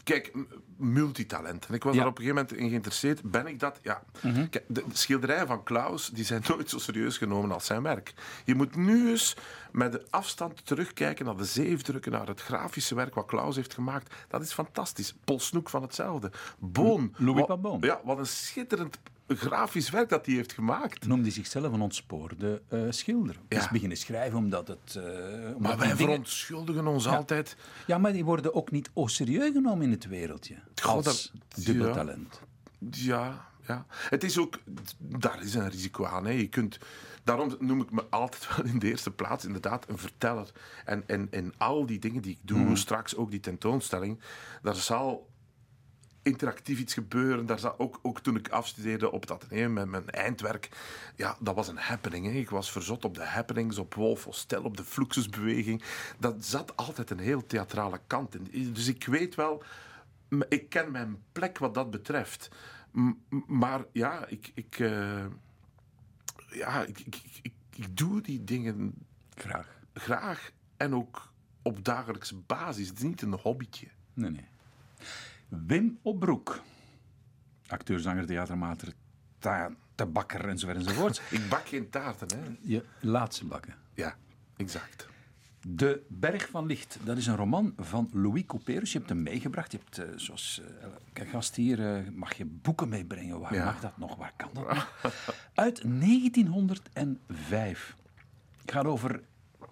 [0.04, 0.32] kijk,
[0.76, 1.66] multitalent.
[1.66, 1.98] En ik was Ja.
[2.00, 3.22] daar op een gegeven moment in geïnteresseerd.
[3.22, 3.78] Ben ik dat?
[3.82, 4.02] Ja.
[4.22, 4.48] Mhm.
[4.48, 8.14] Kijk, de schilderijen van Klaus die zijn nooit zo serieus genomen als zijn werk.
[8.44, 9.36] Je moet nu eens
[9.72, 14.14] met de afstand terugkijken naar de zeefdrukken, naar het grafische werk wat Klaus heeft gemaakt.
[14.28, 15.14] Dat is fantastisch.
[15.24, 16.30] Paul Snoek van hetzelfde.
[16.58, 17.14] Boon.
[17.16, 17.80] Louis wat- Pabon.
[17.80, 21.06] Ja, wat een schitterend grafisch werk dat hij heeft gemaakt.
[21.06, 23.36] Noemde zichzelf een ontspoorde eh, schilder.
[23.48, 23.70] Hij is Ja.
[23.70, 24.96] beginnen schrijven omdat het...
[24.96, 27.56] eh, omdat Maar wij dingen- verontschuldigen ons altijd.
[27.86, 30.54] Ja, maar die worden ook niet au serieus genomen in het wereldje.
[30.82, 31.92] Goh, Als dat- dubbel ja.
[31.94, 32.40] talent.
[32.90, 33.86] Ja, ja.
[33.90, 34.58] Het is ook,
[34.98, 36.24] daar is een risico aan.
[36.26, 36.30] Hè.
[36.32, 36.78] Je kunt,
[37.24, 40.50] daarom noem ik me altijd wel in de eerste plaats inderdaad een verteller.
[40.84, 44.20] En, en, en al die dingen die ik doe, straks ook die tentoonstelling,
[44.62, 45.28] daar zal
[46.28, 47.46] interactief iets gebeuren.
[47.46, 50.68] Daar zal ook, ook toen ik afstudeerde op dat met mijn eindwerk,
[51.16, 52.26] ja, dat was een happening.
[52.26, 52.32] Hè.
[52.32, 55.82] Ik was verzot op de happenings, op Wolf Hostel, op de Fluxusbeweging.
[56.18, 58.72] Dat zat altijd een heel theatrale kant in.
[58.72, 59.62] Dus ik weet wel,
[60.48, 62.48] ik ken mijn plek wat dat betreft.
[62.92, 63.12] M-
[63.46, 65.24] maar ja, ik, ik, eh,
[66.50, 68.94] ja ik, ik, ik, ik, ik doe die dingen
[69.34, 69.68] Graag.
[69.94, 72.88] graag en ook op dagelijkse basis.
[72.88, 73.86] Het is niet een hobbytje.
[74.14, 74.48] Nee, nee.
[75.48, 76.62] Wim Opbroek.
[77.66, 78.92] Acteur, zanger, theatermaker,
[79.38, 81.22] ta- tabakker enzovoort enzovoort.
[81.30, 82.44] Ik bak geen taarten, hè?
[82.60, 83.74] Je laatste bakken.
[83.94, 84.16] Ja,
[84.56, 85.06] exact.
[85.68, 88.92] De Berg van Licht, dat is een roman van Louis Couperus.
[88.92, 89.72] Je hebt hem meegebracht.
[89.72, 93.40] Je hebt, eh, zoals elke gast hier, eh, mag je boeken meebrengen.
[93.40, 93.64] Waar Ja.
[93.64, 94.16] mag dat nog?
[94.16, 94.92] Waar kan dat nog?
[95.54, 97.96] Uit 1905.
[98.60, 99.22] Het gaat over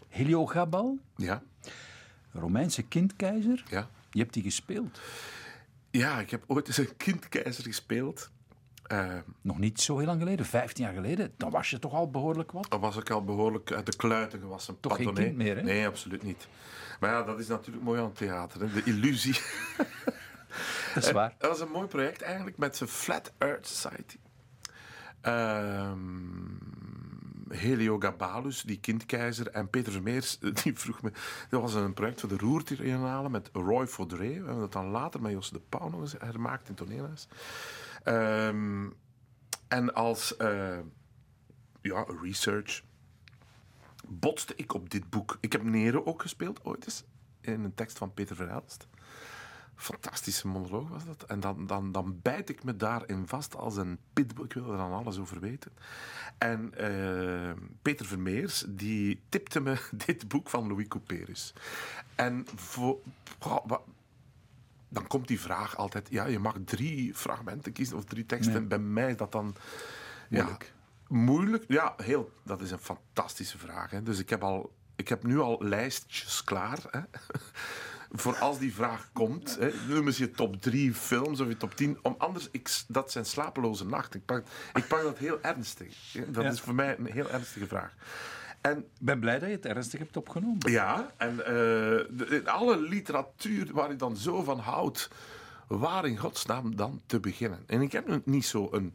[0.09, 1.43] Heliogabal, Ja,
[2.33, 3.65] Romeinse kindkeizer.
[3.71, 3.89] ja.
[4.11, 5.01] Je hebt die gespeeld.
[5.97, 8.31] Ja, ik heb ooit eens een kindkeizer gespeeld.
[8.87, 11.33] Eh, Nog niet zo heel lang geleden, 15 jaar geleden.
[11.37, 12.67] Dan was je toch al behoorlijk wat.
[12.71, 14.81] dan was ik al behoorlijk uit de kluiten gewassen.
[14.81, 15.63] Toch geen Pardon, kind meer, hè?
[15.63, 16.49] Nee, absoluut niet.
[17.01, 18.61] Maar ja, dat is natuurlijk mooi aan het theater.
[18.61, 18.73] Hè?
[18.73, 19.41] De illusie.
[20.95, 21.35] Dat is waar.
[21.39, 24.17] Dat was een mooi project eigenlijk met de Flat Earth Society.
[25.21, 25.95] Ehm
[27.49, 31.13] Heliogabalus, die kindkeizer, en Peter Vermeers, die vroeg me...
[31.49, 34.29] Dat was een project voor de Roertriennale met Roy Faudré.
[34.29, 37.29] We hebben dat dan later met Jos de Pauw nog eens hermaakt in toneelhuis.
[38.03, 38.89] Ehm,
[39.69, 40.79] en als eh,
[41.83, 42.83] ja, research
[44.09, 45.39] botste ik op dit boek.
[45.41, 47.05] Ik heb Nero ook gespeeld ooit eens,
[47.41, 48.87] in een tekst van Peter Verhelst.
[49.77, 51.23] Fantastische monoloog was dat.
[51.23, 54.45] En dan, dan, dan bijt ik me daarin vast als een pitbull.
[54.45, 55.73] Ik wil er dan alles over weten.
[56.39, 61.53] En eh, Peter Vermeers, die tipte me dit boek van Louis Couperus.
[62.15, 62.99] En voor,
[64.89, 66.09] dan komt die vraag altijd...
[66.11, 68.69] Ja, je mag drie fragmenten kiezen of drie teksten.
[68.69, 69.55] Bij mij is dat dan...
[70.29, 70.73] Moeilijk.
[71.09, 71.65] Ja, moeilijk.
[71.69, 73.91] Ja, heel, dat is een fantastische vraag.
[73.91, 74.03] Hè.
[74.03, 76.79] Dus ik heb, al, ik heb nu al lijstjes klaar.
[76.91, 77.01] Hè.
[78.13, 79.57] Voor als die vraag komt.
[79.61, 79.71] Hè.
[79.89, 81.99] Noem eens je top drie films of je top 10.
[82.03, 84.21] Om anders, ik, dat zijn slapeloze nachten.
[84.21, 86.17] Ik pak, ik pak dat heel ernstig.
[86.29, 86.51] Dat Ja.
[86.51, 87.95] is voor mij een heel ernstige vraag.
[88.61, 90.71] En Ik ben blij dat je het ernstig hebt opgenomen.
[90.71, 91.45] ja, en eh,
[92.11, 95.11] de- in alle literatuur waar ik dan zo van houd,
[95.67, 97.63] waar in godsnaam dan te beginnen?
[97.67, 98.95] En ik heb nu niet zo een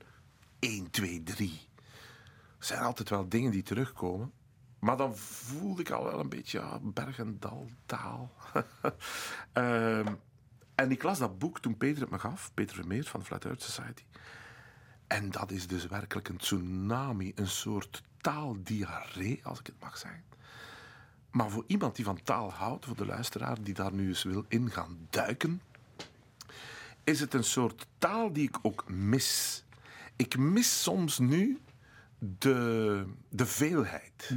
[0.60, 1.67] 1, 2, 3.
[2.60, 4.32] Er zijn altijd wel dingen die terugkomen.
[4.82, 8.32] Maar dan voelde ik al wel een beetje ja, berg en dal, taal.
[9.54, 10.13] Ehm,
[10.76, 13.46] en ik las dat boek toen Peter het me gaf, Peter Vermeer van de Flat
[13.46, 14.04] Earth Society.
[15.08, 20.24] En dat is dus werkelijk een tsunami, een soort taaldiarree, als ik het mag zeggen.
[21.32, 24.46] Maar voor iemand die van taal houdt, voor de luisteraar die daar nu eens wil
[24.48, 25.62] in gaan duiken,
[27.04, 29.63] is het een soort taal die ik ook mis.
[30.15, 31.60] Ik mis soms nu
[32.24, 34.36] de, de veelheid.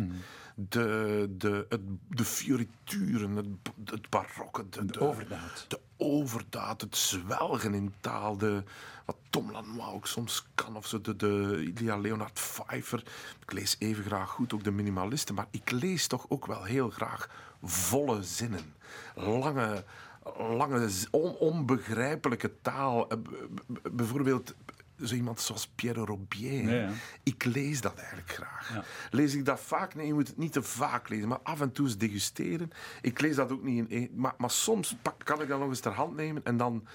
[0.56, 3.46] De, de, het, de fiorituren, het,
[3.84, 4.68] het barokke.
[4.68, 5.64] De, De overdaad.
[5.68, 8.36] De overdaad, het zwelgen in taal.
[8.36, 8.62] De,
[9.04, 10.76] wat Tom Lanois ook soms kan.
[10.76, 13.02] Of zo, de, de Ilia Leonard Pfeiffer.
[13.40, 15.34] Ik lees even graag goed ook de minimalisten.
[15.34, 17.28] Maar ik lees toch ook wel heel graag
[17.62, 18.74] volle zinnen.
[19.14, 19.84] Lange,
[20.38, 23.08] lange on- onbegrijpelijke taal.
[23.08, 23.18] Eh,
[23.92, 24.54] Bijvoorbeeld
[25.04, 26.62] zo iemand zoals Pierre Robier.
[26.62, 26.90] Ja, ja.
[27.22, 28.70] Ik lees dat eigenlijk graag.
[28.74, 28.84] Ja.
[29.10, 29.94] Lees ik dat vaak?
[29.94, 32.70] Nee, je moet het niet te vaak lezen, maar af en toe eens degusteren.
[33.00, 34.08] Ik lees dat ook niet in één.
[34.14, 36.86] Maar, maar soms pak, kan ik dat nog eens ter hand nemen en dan,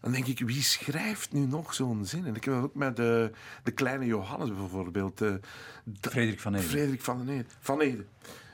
[0.00, 2.26] dan denk ik, wie schrijft nu nog zo'n zin?
[2.26, 3.30] En ik heb dat ook met de,
[3.62, 5.20] de kleine Johannes bijvoorbeeld.
[5.20, 5.34] eh,
[5.84, 6.68] de- Frederik van Eden.
[6.68, 7.44] Frederik van den Ede.
[7.60, 8.04] Van Ede.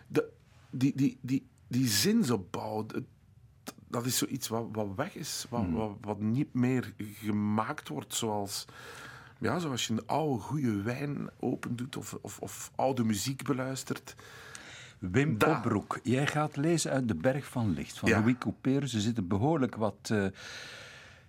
[0.08, 0.28] De,
[0.70, 3.00] die, die, die, die zinsopbouw, d-
[3.88, 8.64] dat is zoiets wat, wat weg is, wat, wat, wat niet meer gemaakt wordt zoals,
[9.38, 14.14] ja, zoals je een oude goede wijn opendoet of, of, of oude muziek beluistert.
[14.98, 15.36] Wim.
[15.46, 18.18] Opbroek, jij gaat lezen uit De Berg van Licht van Ja.
[18.18, 18.94] Louis Couperus.
[18.94, 19.96] Er zitten behoorlijk wat...
[20.02, 20.26] eh,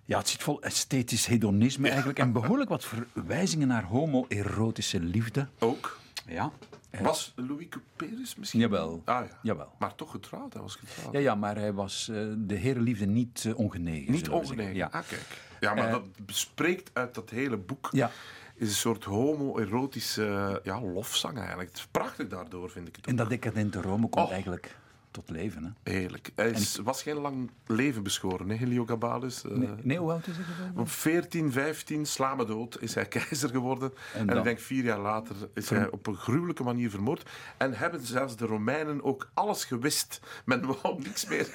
[0.04, 2.18] ja, het zit vol esthetisch hedonisme eigenlijk.
[2.18, 5.48] En behoorlijk wat verwijzingen naar homoerotische liefde.
[5.58, 5.98] Ook.
[6.26, 6.52] Ja.
[7.00, 8.60] Was Louis Couperus misschien?
[8.60, 9.02] Jawel.
[9.04, 9.38] Ah, ja.
[9.42, 9.72] Jawel.
[9.78, 11.12] Maar toch getrouwd, hij was getrouwd.
[11.12, 14.12] Ja, ja, maar hij was eh, de herenliefde niet eh, ongenegen.
[14.12, 14.74] Niet ongenegen.
[14.74, 14.86] Ja.
[14.92, 15.22] Ah, kijk.
[15.60, 17.88] Ja, maar Eh, dat spreekt uit dat hele boek.
[17.92, 18.10] Ja.
[18.54, 21.68] Is een soort homo-erotische ja, lofzang eigenlijk.
[21.68, 23.10] Het is prachtig daardoor, vind ik het ook.
[23.10, 24.32] En dat decadente Rome komt Oh.
[24.32, 24.76] eigenlijk
[25.24, 25.64] tot leven.
[25.82, 25.92] Hè?
[25.92, 26.30] Heerlijk.
[26.34, 29.44] Hij is, was geen lang leven beschoren, hè, Heliogabalus.
[29.44, 30.46] Eh, Nee, nee, hoe oud is het?
[30.46, 30.80] geworden?
[30.82, 33.92] Op 14, 15, sla me dood, is hij keizer geworden.
[34.14, 34.36] En, dan?
[34.36, 37.30] ik denk vier jaar later is hij op een gruwelijke manier vermoord.
[37.56, 40.20] En hebben zelfs de Romeinen ook alles gewist.
[40.44, 41.48] Men wou niks meer.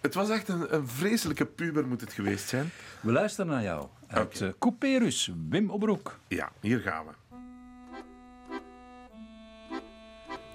[0.00, 2.70] Het was echt een, een vreselijke puber moet het geweest zijn.
[3.00, 3.86] We luisteren naar jou.
[4.06, 4.46] Uit Oké.
[4.46, 6.18] eh, Couperus, Wim Opbroek.
[6.28, 7.12] Ja, hier gaan we.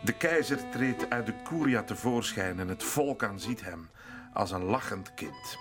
[0.08, 3.89] De keizer treedt uit de curia tevoorschijn en het volk aanziet hem
[4.34, 5.58] als een lachend kind.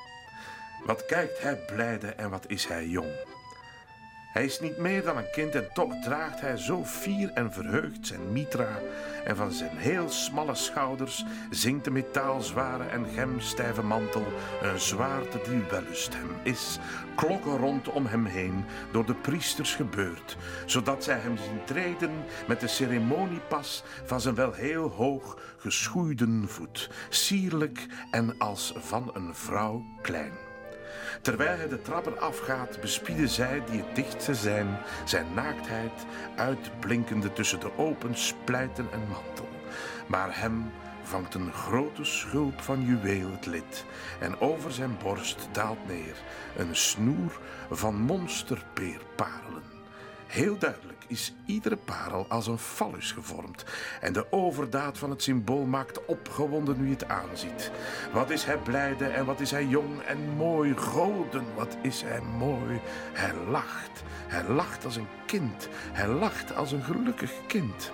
[0.84, 3.35] Wat kijkt hij blijde en wat is hij jong.
[4.36, 8.06] Hij is niet meer dan een kind en toch draagt hij zo fier en verheugd
[8.06, 8.78] zijn mitra
[9.24, 14.26] en van zijn heel smalle schouders zingt de metaalzware en gemstijve mantel
[14.62, 16.78] een zwaarte die wellust hem is.
[17.14, 22.68] Klokken rondom hem heen door de priesters gebeurd, zodat zij hem zien treden met de
[22.68, 30.45] ceremoniepas van zijn wel heel hoog geschoeiden voet, sierlijk en als van een vrouw klein.
[31.20, 37.60] Terwijl hij de trappen afgaat, bespieden zij die het dichtste zijn, zijn naaktheid, uitblinkende tussen
[37.60, 39.48] de open splijten en mantel.
[40.06, 40.70] Maar hem
[41.02, 43.84] vangt een grote schulp van juweel het lid,
[44.20, 46.16] en over zijn borst daalt neer
[46.56, 47.40] een snoer
[47.70, 49.62] van monsterpeerparelen.
[50.26, 53.64] Heel duidelijk is iedere parel als een fallus gevormd.
[54.00, 57.70] En de overdaad van het symbool maakt opgewonden je het aanziet.
[58.12, 60.76] Wat is hij blijde en wat is hij jong en mooi.
[60.76, 62.80] Goden, wat is hij mooi.
[63.12, 64.02] Hij lacht.
[64.26, 65.68] Hij lacht als een kind.
[65.72, 67.92] Hij lacht als een gelukkig kind.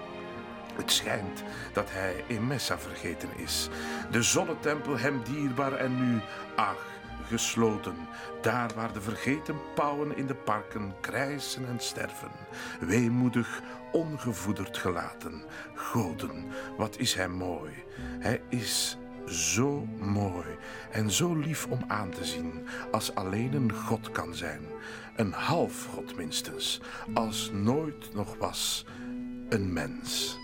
[0.75, 3.69] Het schijnt dat hij in Messa vergeten is.
[4.11, 6.21] De zonnetempel hem dierbaar en nu,
[6.57, 6.92] ach,
[7.25, 7.97] gesloten.
[8.41, 12.31] Daar waar de vergeten pauwen in de parken krijsen en sterven.
[12.81, 15.43] Weemoedig, ongevoederd gelaten.
[15.75, 16.45] Goden,
[16.77, 17.73] wat is hij mooi.
[18.19, 20.47] Hij is zo mooi
[20.91, 24.61] en zo lief om aan te zien, als alleen een God kan zijn.
[25.17, 26.81] Een half God minstens,
[27.15, 28.85] als nooit nog was
[29.49, 30.41] een mens.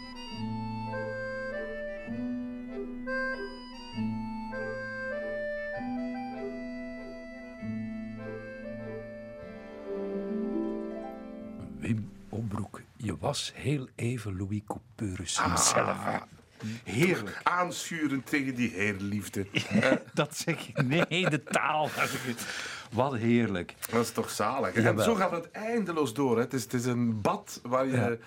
[12.96, 16.04] Je was heel even Louis Couperus hemzelf.
[16.04, 16.18] hè?
[16.84, 17.40] Heerlijk.
[17.42, 19.46] Aanschurend tegen die heerliefde.
[20.14, 20.82] Dat zeg ik.
[20.82, 21.88] Nee, de taal.
[22.92, 23.74] Wat heerlijk.
[23.90, 24.74] Dat is toch zalig.
[24.74, 26.36] En zo gaat het eindeloos door.
[26.36, 26.42] Hè.
[26.42, 28.18] Het, is, het is een bad waar je...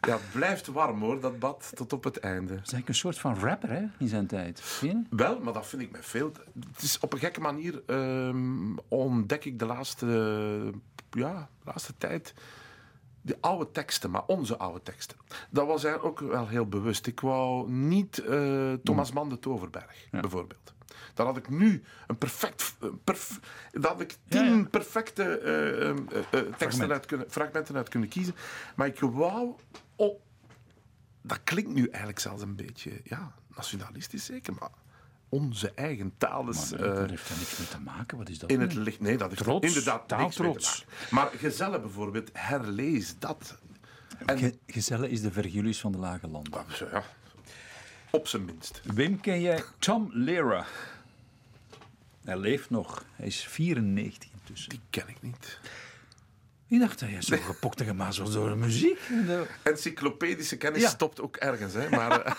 [0.00, 0.12] Ja.
[0.12, 2.54] het blijft warm hoor, dat bad, tot op het einde.
[2.54, 4.60] Dat is eigenlijk een soort van rapper hè, in zijn tijd.
[4.60, 5.16] Vind je?
[5.16, 6.32] Wel, maar dat vind ik met veel...
[6.72, 10.72] Het is op een gekke manier ehm, ontdek ik de laatste,
[11.10, 12.34] ja, laatste tijd
[13.28, 15.16] de oude teksten, maar onze oude teksten.
[15.50, 17.06] Dat was eigenlijk ook wel heel bewust.
[17.06, 20.74] Ik wou niet eh, Thomas Mann de Toverberg, bijvoorbeeld.
[21.14, 22.76] Dan had ik nu een perfect...
[23.04, 24.64] perf- dan had ik tien Ja, ja.
[24.64, 28.34] perfecte eh, eh, teksten uit kunnen, fragmenten uit kunnen kiezen.
[28.76, 29.54] Maar ik wou...
[29.96, 30.20] Oh,
[31.22, 34.70] dat klinkt nu eigenlijk zelfs een beetje ja, nationalistisch zeker, maar
[35.28, 38.18] onze eigen taal is Maar eh, dat heeft daar niks mee te maken.
[38.18, 38.50] Wat is dat?
[38.50, 39.00] in het licht.
[39.00, 40.84] Nee, dat heeft Trots, inderdaad taaltrots.
[41.10, 43.58] Maar Gezellen bijvoorbeeld, herlees dat.
[44.26, 46.52] En Ge- Gezelle is de Vergilius van de Lage Landen.
[46.52, 47.02] Ah, ja,
[48.10, 48.80] op zijn minst.
[48.84, 50.66] Wim, ken jij Tom Lehrer?
[52.24, 53.04] Hij leeft nog.
[53.12, 54.68] Hij is 94 intussen.
[54.70, 55.58] Die ken ik niet.
[56.68, 58.98] Ik dacht dat jij zo gepokt en gemazeld was door de muziek.
[59.62, 60.88] Encyclopedische kennis Ja.
[60.88, 61.74] stopt ook ergens.
[61.74, 61.88] Hè?
[61.88, 62.32] Maar, eh,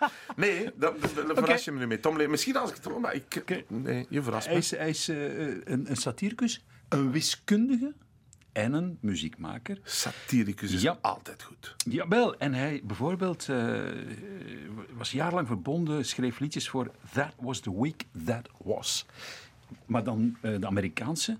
[0.36, 2.00] nee, dat, dat, dat verras je me nu mee.
[2.00, 3.64] Tom misschien als ik het maar ik...
[3.68, 4.60] Nee, je verrast Hij me.
[4.60, 7.92] is, hij is eh, een, een satiricus, een wiskundige
[8.52, 9.78] en een muziekmaker.
[9.84, 10.98] Satiricus is Ja.
[11.00, 11.74] altijd goed.
[11.88, 13.80] Jawel, en hij bijvoorbeeld eh,
[14.92, 19.06] was jarenlang verbonden, schreef liedjes voor That Was The Week That Was.
[19.86, 21.38] Maar dan de Amerikaanse.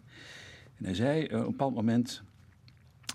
[0.82, 2.22] En hij zei eh, op een bepaald moment...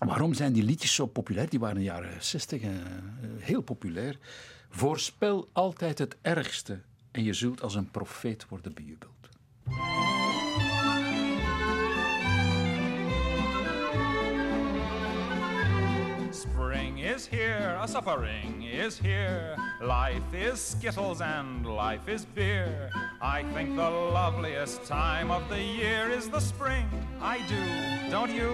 [0.06, 1.50] Waarom zijn die liedjes zo populair?
[1.50, 2.70] Die waren in de jaren 60 eh,
[3.38, 4.18] heel populair.
[4.70, 6.80] Voorspel altijd het ergste
[7.12, 9.30] en je zult als een profeet worden bejubeld.
[17.18, 19.56] Is here, a suffering is here.
[19.82, 22.92] Life is skittles and life is beer.
[23.20, 26.88] I think the loveliest time of the year is the spring.
[27.20, 28.50] I do, don't you?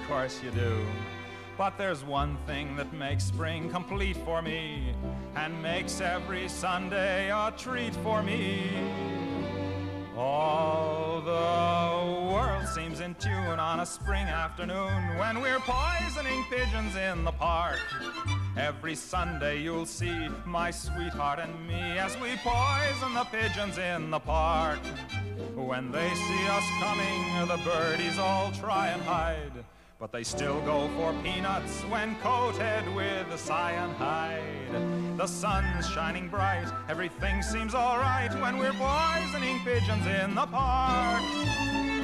[0.00, 0.82] Of course you do.
[1.58, 4.94] But there's one thing that makes spring complete for me
[5.34, 8.70] and makes every Sunday a treat for me.
[10.16, 11.28] World
[12.66, 17.78] seems in tune on a spring afternoon when we're poisoning pigeons in the park.
[18.56, 24.18] Every Sunday you'll see my sweetheart and me as we poison the pigeons in the
[24.18, 24.80] park.
[25.54, 29.64] When they see us coming, the birdies all try and hide.
[30.00, 35.16] But they still go for peanuts when coated with cyanide.
[35.16, 41.95] The sun's shining bright, everything seems alright when we're poisoning pigeons in the park.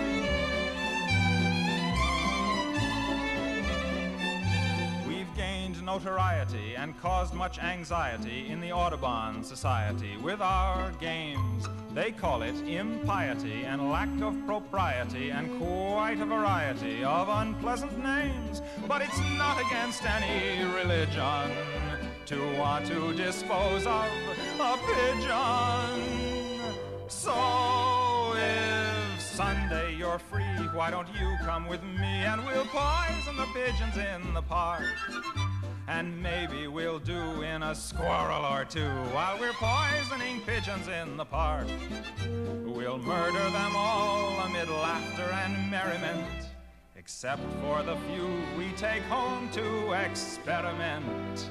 [5.92, 11.68] Notoriety and caused much anxiety in the Audubon Society with our games.
[11.92, 18.62] They call it impiety and lack of propriety and quite a variety of unpleasant names.
[18.88, 21.50] But it's not against any religion
[22.24, 24.08] to want to dispose of
[24.60, 26.00] a pigeon.
[27.08, 33.46] So if Sunday you're free, why don't you come with me and we'll poison the
[33.52, 34.84] pigeons in the park?
[35.88, 41.24] And maybe we'll do in a squirrel or two while we're poisoning pigeons in the
[41.24, 41.66] park.
[42.64, 46.26] We'll murder them all amid laughter and merriment,
[46.96, 51.50] except for the few we take home to experiment.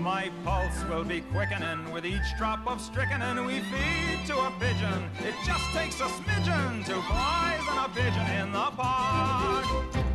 [0.00, 5.10] My pulse will be quickening with each drop of strychnine we feed to a pigeon.
[5.20, 10.07] It just takes a smidgen to poison a pigeon in the park.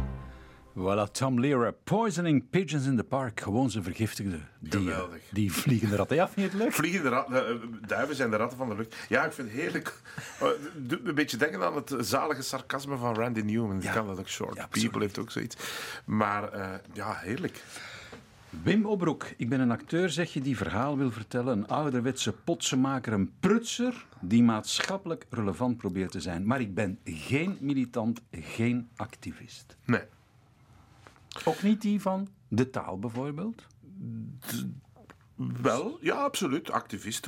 [0.78, 3.40] Voilà, Tom Lehrer, Poisoning Pigeons in the Park.
[3.42, 4.82] Gewoon zijn vergiftigde dieren.
[4.82, 5.22] Geweldig.
[5.32, 6.16] Die vliegende ratten.
[6.16, 6.74] Ja, vind je het leuk?
[6.74, 7.56] Vliegende ratten, eh,
[7.88, 8.96] duiven zijn de ratten van de lucht.
[9.10, 10.02] Ja, ik vind het heerlijk.
[10.40, 13.80] Eh, het doet me een beetje denken aan het zalige sarcasme van Randy Newman.
[13.80, 13.94] Die Ja.
[13.94, 14.28] kan dat ook.
[14.28, 15.56] Short Ja, People heeft ook zoiets.
[16.06, 17.64] Maar eh, ja, heerlijk.
[18.64, 21.58] Wim Obroek, ik ben een acteur, zeg je, die verhaal wil vertellen.
[21.58, 26.46] Een ouderwetse potsenmaker, een prutser die maatschappelijk relevant probeert te zijn.
[26.46, 29.76] Maar ik ben geen militant, geen activist.
[29.86, 30.02] Nee.
[31.46, 33.68] Ook niet die van de taal bijvoorbeeld.
[35.36, 36.72] Wel, ja, absoluut.
[36.72, 37.28] Activist.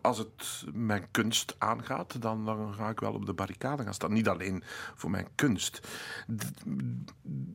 [0.00, 4.12] Als het mijn kunst aangaat, dan, dan ga ik wel op de barricade gaan staan.
[4.12, 4.62] Niet alleen
[4.94, 5.88] voor mijn kunst.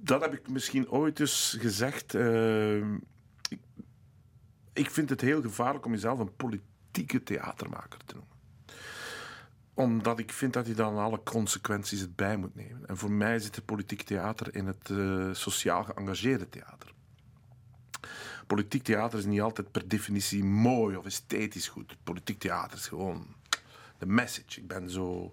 [0.01, 2.13] Dat heb ik misschien ooit eens gezegd.
[2.13, 2.93] Uh,
[3.49, 3.59] ik,
[4.73, 8.34] ik vind het heel gevaarlijk om jezelf een politieke theatermaker te noemen
[9.75, 12.87] omdat ik vind dat je dan alle consequenties het bij moet nemen.
[12.87, 16.93] En voor mij zit het politiek theater in het uh, sociaal geëngageerde theater.
[18.47, 21.95] Politiek theater is niet altijd per definitie mooi of esthetisch goed.
[22.03, 23.27] Politiek theater is gewoon
[23.97, 24.59] de message.
[24.59, 25.31] Ik ben zo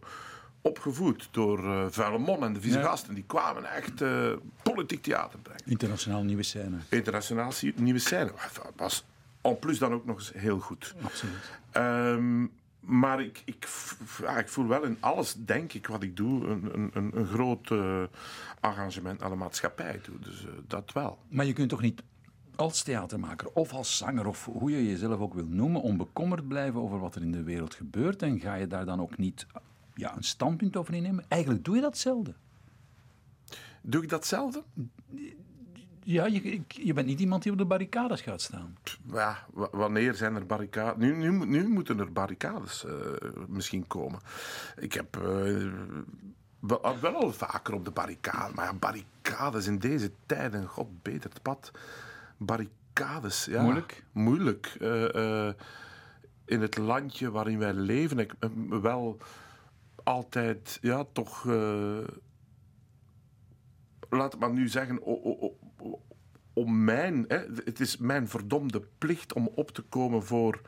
[0.61, 3.14] opgevoed door uh, Vuile Mon en de vieze gasten.
[3.14, 5.62] Die kwamen echt uh, politiek theater brengen.
[5.66, 6.76] Internationaal nieuwe scène.
[6.88, 8.33] Internationaal nieuwe scène.
[8.76, 9.05] Was
[9.42, 10.94] en plus dan ook nog eens heel goed.
[11.02, 11.50] Absoluut.
[11.72, 12.50] Um,
[12.82, 13.68] maar ik, ik,
[14.20, 17.70] ja, ik voel wel in alles, denk ik, wat ik doe, een, een, een groot
[17.70, 18.02] uh,
[18.60, 20.18] engagement aan de maatschappij toe.
[20.18, 21.18] Dus uh, dat wel.
[21.28, 22.02] Maar je kunt toch niet
[22.56, 26.98] als theatermaker of als zanger of hoe je jezelf ook wil noemen, onbekommerd blijven over
[26.98, 28.22] wat er in de wereld gebeurt.
[28.22, 29.46] En ga je daar dan ook niet
[29.94, 31.24] ja, een standpunt over innemen?
[31.28, 32.36] Eigenlijk doe je dat zelden.
[33.82, 34.62] Doe ik datzelfde?
[36.04, 38.76] Ja, je, je bent niet iemand die op de barricades gaat staan.
[39.12, 41.04] Ja, wanneer zijn er barricades?
[41.04, 42.92] Nu, nu, nu moeten er barricades uh,
[43.48, 44.20] misschien komen.
[44.76, 45.72] Ik heb uh,
[46.60, 48.54] wel, wel al vaker op de barricade.
[48.54, 51.70] Maar ja, barricades in deze tijden, god beter het pad
[52.36, 53.44] barricades.
[53.44, 54.04] Ja, moeilijk?
[54.12, 54.76] Moeilijk.
[54.80, 55.50] Uh,
[56.44, 58.34] in het landje waarin wij leven, ik
[58.68, 59.18] wel
[60.02, 61.44] altijd, ja, toch.
[64.08, 65.00] Laat het maar nu zeggen,
[66.52, 67.24] om mijn.
[67.28, 70.60] Hè, het is mijn verdomde plicht om op te komen voor,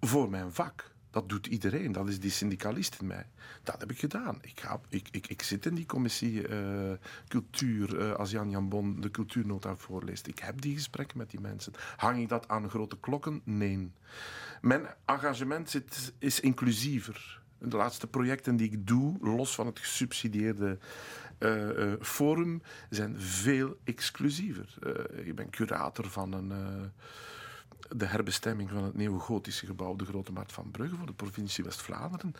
[0.00, 0.90] voor mijn vak.
[1.10, 1.92] Dat doet iedereen.
[1.92, 3.26] Dat is die syndicalist in mij.
[3.62, 4.38] Dat heb ik gedaan.
[4.40, 6.92] Ik, ga, ik, ik, ik zit in die commissie uh,
[7.28, 10.26] cultuur, uh, als Jan Jan Bon de cultuurnota voorleest.
[10.26, 11.72] Ik heb die gesprekken met die mensen.
[11.96, 13.40] Hang ik dat aan grote klokken?
[13.44, 13.92] Nee.
[14.60, 17.40] Mijn engagement zit, is inclusiever.
[17.58, 20.78] De laatste projecten die ik doe, los van het gesubsidieerde
[21.42, 24.74] uh, forum, zijn veel exclusiever.
[25.24, 26.52] ik ben curator van een
[27.96, 32.34] de herbestemming van het neogotische gebouw de Grote Markt van Brugge voor de provincie West-Vlaanderen.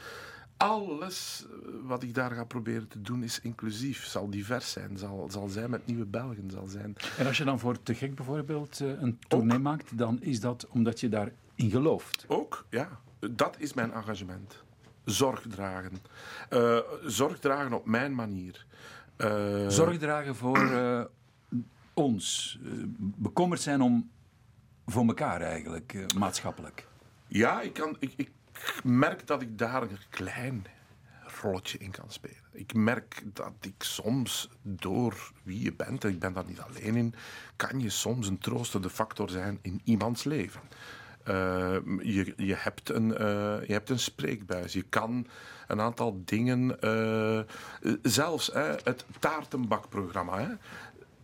[0.56, 5.28] Alles eh, wat ik daar ga proberen te doen is inclusief, zal divers zijn, zal,
[5.30, 6.50] zal zijn met nieuwe Belgen.
[6.50, 6.96] Zal zijn.
[7.18, 10.66] En als je dan voor Te Gek bijvoorbeeld eh, een tournee maakt, dan is dat
[10.68, 12.24] omdat je daarin gelooft?
[12.28, 13.00] Ook, ja.
[13.30, 14.62] Dat is mijn engagement.
[15.04, 16.02] Zorg dragen.
[16.50, 18.66] Uh, zorg dragen op mijn manier.
[19.18, 21.04] Uh, zorg dragen voor uh,
[21.94, 22.58] ons.
[22.98, 24.10] bekommerd zijn om
[24.86, 26.86] voor elkaar eigenlijk, maatschappelijk?
[27.26, 28.30] Ja, ik, kan, ik, ik
[28.84, 30.66] merk dat ik daar een klein
[31.40, 32.42] rolletje in kan spelen.
[32.52, 36.96] Ik merk dat ik soms door wie je bent, en ik ben daar niet alleen
[36.96, 37.14] in,
[37.56, 40.60] kan je soms een troostende factor zijn in iemands leven.
[41.28, 44.72] Uh, je, je, hebt een, uh, je hebt een spreekbuis.
[44.72, 45.26] Je kan
[45.66, 46.76] een aantal dingen.
[46.80, 47.40] Uh,
[48.02, 48.50] zelfs
[48.84, 50.38] het taartenbakprogramma.
[50.38, 50.48] Hè,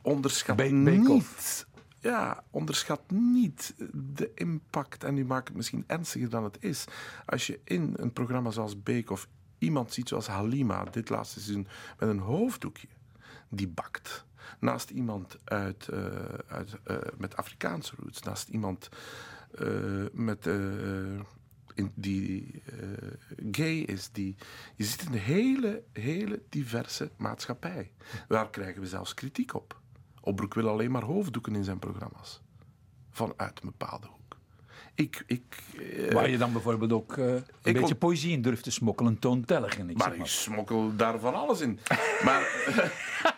[0.02, 1.66] onderschat niet
[2.00, 5.04] ja, onderschat niet de impact.
[5.04, 6.84] En nu maak ik het misschien ernstiger dan het is.
[7.26, 11.66] Als je in een programma zoals Beek of iemand ziet zoals Halima dit laatste seizoen
[11.98, 12.88] met een hoofddoekje
[13.48, 14.26] die bakt.
[14.58, 15.88] Naast iemand uit,
[16.48, 16.76] uit,
[17.16, 18.88] met Afrikaanse roots, naast iemand
[20.12, 20.46] met,
[21.74, 22.62] in, die
[23.50, 24.11] gay is.
[24.12, 24.37] Die,
[24.76, 27.92] je in een hele, hele diverse maatschappij.
[28.28, 29.80] Waar krijgen we zelfs kritiek op?
[30.20, 32.40] Opbroek wil alleen maar hoofddoeken in zijn programma's.
[33.11, 34.37] Vanuit een bepaalde hoek.
[34.94, 38.70] Ik, ik, uh, Waar je dan bijvoorbeeld ook uh, een beetje poëzie in durft te
[38.70, 39.78] smokkelen, toontellig.
[39.78, 41.78] Ik maar, maar ik smokkel daar van alles in.
[42.24, 42.42] maar,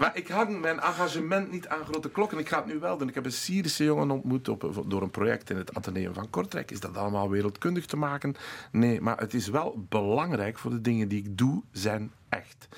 [0.00, 2.38] maar ik hang mijn engagement niet aan grote klokken.
[2.38, 3.08] Ik ga het nu wel doen.
[3.08, 4.44] Ik heb een Syrische jongen ontmoet
[4.86, 6.70] door een project in het Atheneum van Kortrijk.
[6.70, 8.34] Is dat allemaal wereldkundig te maken?
[8.72, 12.68] Nee, maar het is wel belangrijk voor de dingen die ik doe, zijn echt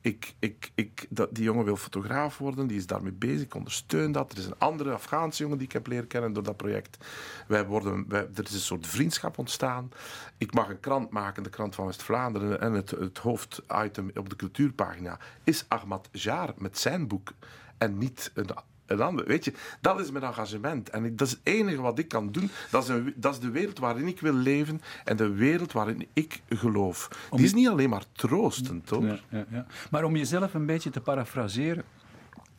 [0.00, 4.12] ik, ik, ik, dat, die jongen wil fotograaf worden, die is daarmee bezig, ik ondersteun
[4.12, 4.32] dat.
[4.32, 7.04] Er is een andere Afghaanse jongen die ik heb leren kennen door dat project.
[7.46, 9.90] Wij worden, wij, er is een soort vriendschap ontstaan.
[10.38, 14.36] Ik mag een krant maken, de krant van West-Vlaanderen, en het, het hoofditem op de
[14.36, 17.32] cultuurpagina is Ahmad Jaar met zijn boek
[17.78, 18.50] en niet een
[18.88, 19.26] een ander.
[19.26, 20.90] Weet je, dat is mijn engagement.
[20.90, 22.50] En dat is het enige wat ik kan doen.
[22.70, 26.06] Dat is, een, dat is de wereld waarin ik wil leven en de wereld waarin
[26.12, 27.08] ik geloof.
[27.30, 29.06] Die is niet alleen maar troostend, hoor.
[29.06, 29.66] Ja, ja, ja.
[29.90, 31.84] Maar om jezelf een beetje te parafraseren.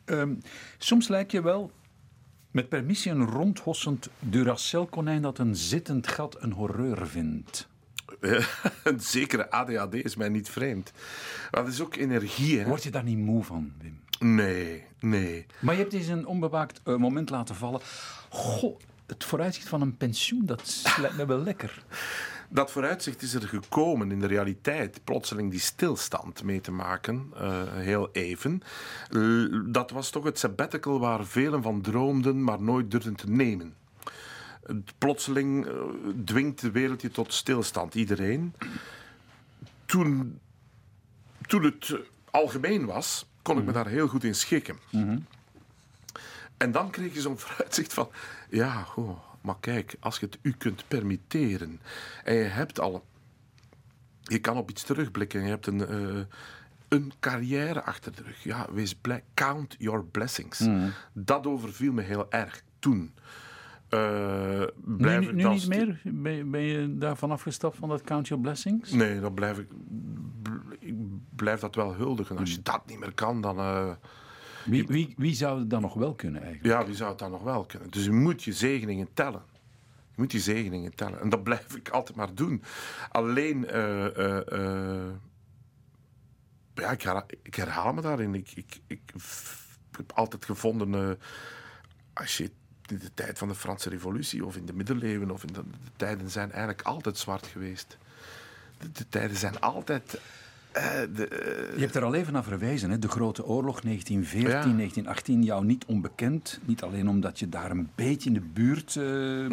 [0.04, 0.38] Um,
[0.78, 1.70] soms lijkt je wel
[2.50, 7.68] met permissie een rondhossend Duracell-konijn dat een zittend gat een horreur vindt.
[8.84, 10.92] een zekere ADHD is mij niet vreemd.
[11.50, 12.58] Maar het is ook energie.
[12.58, 12.64] Hè?
[12.64, 14.00] Word je daar niet moe van, Wim?
[14.24, 15.46] Nee, nee.
[15.58, 17.80] Maar je hebt eens een onbewaakt eh, moment laten vallen.
[18.28, 21.82] Goh, het vooruitzicht van een pensioen, dat lijkt me wel lekker.
[22.52, 25.00] Dat vooruitzicht is er gekomen in de realiteit.
[25.04, 28.62] Plotseling die stilstand mee te maken, eh, heel even.
[29.66, 33.74] Dat was toch het sabbatical waar velen van droomden, maar nooit durfden te nemen.
[34.98, 35.74] Plotseling eh,
[36.24, 38.54] dwingt de wereld je tot stilstand, iedereen.
[39.86, 40.40] Toen,
[41.46, 41.96] toen het
[42.30, 44.78] algemeen was, kon ik me daar heel goed in schikken.
[46.56, 48.10] En dan kreeg je zo'n vooruitzicht van...
[48.50, 51.80] Ja, goh, maar kijk, als je het u kunt permitteren...
[52.24, 53.04] en je hebt al...
[54.22, 55.42] Je kan op iets terugblikken.
[55.42, 56.24] Je hebt een, eh,
[56.88, 58.42] een carrière achter de rug.
[58.42, 59.24] Ja, wees blij.
[59.34, 60.68] Count your blessings.
[61.12, 63.14] Dat overviel me heel erg toen.
[63.90, 66.00] Nu, blijf nu, ik nu niet meer?
[66.04, 68.92] Ben je, ben je daarvan afgestapt van dat Count Your Blessings?
[68.92, 69.68] Nee, dan blijf ik...
[70.78, 70.94] Ik
[71.36, 72.38] blijf dat wel huldigen.
[72.38, 73.58] Als je dat niet meer kan, dan...
[73.58, 73.90] eh,
[74.64, 76.74] Wie, wie, wie zou het dan nog wel kunnen eigenlijk?
[76.80, 77.90] Ja, wie zou het dan nog wel kunnen?
[77.90, 79.42] Dus je moet je zegeningen tellen.
[80.10, 81.20] Je moet je zegeningen tellen.
[81.20, 82.62] En dat blijf ik altijd maar doen.
[83.08, 85.08] Alleen, eh,
[86.74, 88.34] ja, ik, herha- ik herhaal me daarin.
[88.34, 91.18] Ik, ik, ik f- heb altijd gevonden,
[92.12, 92.50] als je
[92.90, 95.90] in de tijd van de Franse Revolutie of in de middeleeuwen of in de, de
[95.96, 97.98] tijden zijn eigenlijk altijd zwart geweest.
[98.78, 100.20] De, de tijden zijn altijd.
[100.72, 102.98] eh, de, eh, Je hebt er al even naar verwezen, hè?
[102.98, 104.76] de Grote Oorlog 1914, Ja.
[104.76, 106.60] 1918, jou niet onbekend.
[106.64, 109.04] Niet alleen omdat je daar een beetje in de buurt eh,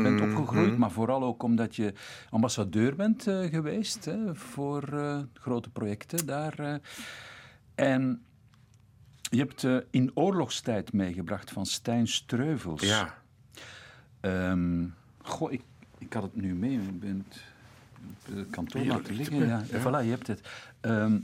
[0.03, 0.31] bent Mhm.
[0.37, 1.93] opgegroeid, maar vooral ook omdat je
[2.29, 4.83] ambassadeur bent geweest hè, voor
[5.33, 6.79] grote projecten daar.
[7.75, 8.21] En
[9.29, 12.81] je hebt in oorlogstijd meegebracht van Stijn Streuvels.
[12.81, 13.15] ja.
[14.27, 14.85] Ehm,
[15.21, 15.61] goh, ik,
[15.97, 16.73] ik had het nu mee.
[16.77, 17.25] Ik ben
[18.35, 19.47] het kantoor laten liggen.
[19.47, 19.63] Ja.
[19.65, 20.41] Voilà, je hebt het.
[20.79, 21.17] Ehm,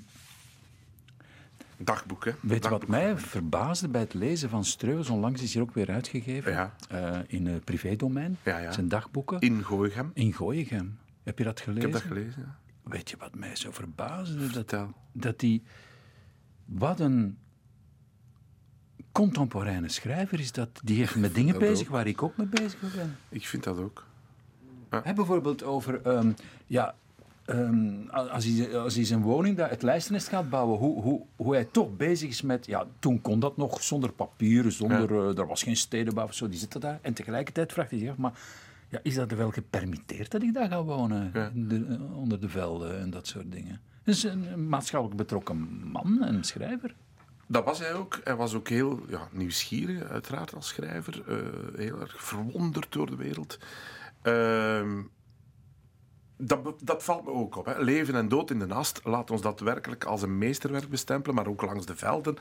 [1.78, 2.32] Dagboek, hè?
[2.42, 5.10] Weet je wat mij verbaasde bij het lezen van Streuvels?
[5.10, 6.52] Onlangs is hier ook weer uitgegeven.
[6.52, 6.74] Ja.
[6.90, 8.38] eh, in het privédomein.
[8.44, 8.72] Ja, ja.
[8.72, 9.40] Zijn dagboeken.
[9.40, 10.12] In Gooichem.
[10.14, 10.98] In Gooichem.
[11.24, 11.84] Heb je dat Ik gelezen?
[11.92, 12.56] heb dat gelezen, ja.
[12.84, 14.38] Weet je wat mij zo verbaasde?
[14.40, 14.94] Dat, Vertel.
[15.12, 15.64] dat die...
[16.66, 17.38] Wat een
[19.14, 20.70] contemporaine schrijver is dat.
[20.84, 21.94] Die heeft met dingen bezig ook.
[21.94, 23.16] waar ik ook mee bezig ben.
[23.30, 24.06] Ik vind dat ook.
[24.90, 26.02] Bijvoorbeeld over...
[26.02, 26.32] ehm,
[26.68, 26.96] ja,
[27.46, 31.54] ehm, als, hij, als hij zijn woning, daar, het lijstennest gaat bouwen, hoe, hoe, hoe
[31.54, 32.66] hij toch bezig is met...
[32.66, 35.12] Ja, toen kon dat nog zonder papieren, zonder...
[35.30, 37.00] eh, er was geen stedenbouw of zo, die zitten daar.
[37.02, 38.34] En tegelijkertijd vraagt hij zich af, maar...
[38.90, 41.32] Ja, is dat wel gepermitteerd dat ik daar ga wonen?
[41.34, 41.52] Ja.
[41.54, 43.80] In de- eh, onder de velden en dat soort dingen.
[44.04, 45.58] Dus een, een maatschappelijk betrokken
[45.92, 46.96] man en schrijver.
[47.54, 48.20] Dat was hij ook.
[48.24, 51.24] Hij was ook heel ja, nieuwsgierig, uiteraard, als schrijver.
[51.28, 51.38] Eh,
[51.76, 53.58] heel erg verwonderd door de wereld.
[54.22, 55.02] Ehm,
[56.38, 57.66] dat, dat valt me ook op.
[57.66, 57.84] Hè.
[57.84, 59.02] Leven en dood in de nast.
[59.04, 62.38] Laat ons dat werkelijk als een meesterwerk bestempelen, maar ook langs de velden.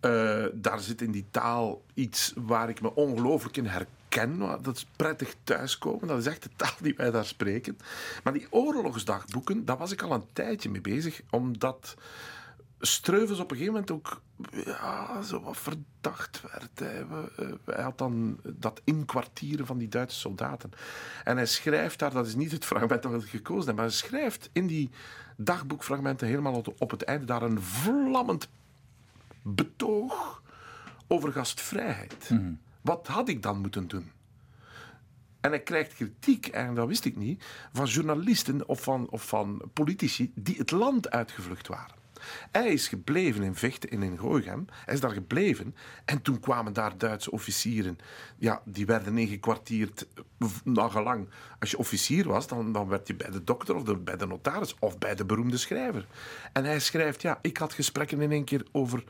[0.00, 4.38] Eh, daar zit in die taal iets waar ik me ongelooflijk in herken.
[4.38, 6.08] Dat is prettig thuiskomen.
[6.08, 7.78] Dat is echt de taal die wij daar spreken.
[8.24, 11.22] Maar die oorlogsdagboeken, daar was ik al een tijdje mee bezig.
[11.30, 11.96] Omdat
[12.80, 14.20] Streuvels op een gegeven moment ook
[14.64, 16.78] ja, zo wat verdacht werd.
[16.78, 20.70] Hij, We- hij had dan dat inkwartieren van die Duitse soldaten.
[21.24, 23.94] En hij schrijft daar, dat is niet het fragment dat ik gekozen heb, maar hij
[23.94, 24.90] schrijft in die
[25.36, 28.48] dagboekfragmenten helemaal op- het einde daar een vlammend
[29.42, 30.42] betoog
[31.06, 32.30] over gastvrijheid.
[32.80, 34.10] Wat had ik dan moeten doen?
[35.40, 39.62] En hij krijgt kritiek, en dat wist ik niet, van journalisten of van, of van
[39.72, 41.94] politici die het land uitgevlucht waren.
[42.52, 44.64] Hij is gebleven in Vechten en in Gooichem.
[44.84, 45.74] Hij is daar gebleven.
[46.04, 47.98] En toen kwamen daar Duitse officieren.
[48.38, 50.06] Ja, die werden ingekwartierd
[50.38, 51.28] eh, nagelang.
[51.58, 54.76] Als je officier was, dan, dan werd je bij de dokter of bij de notaris
[54.78, 56.06] of bij de beroemde schrijver.
[56.52, 59.04] En hij schrijft, ja, ik had gesprekken in één keer over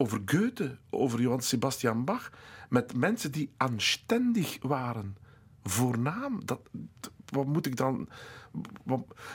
[0.00, 2.30] over Goethe, over Johann Sebastian Bach,
[2.68, 5.16] met mensen die aanständig waren,
[5.62, 6.44] voornaam.
[6.44, 6.68] Dat-
[7.32, 8.08] wat moet ik dan.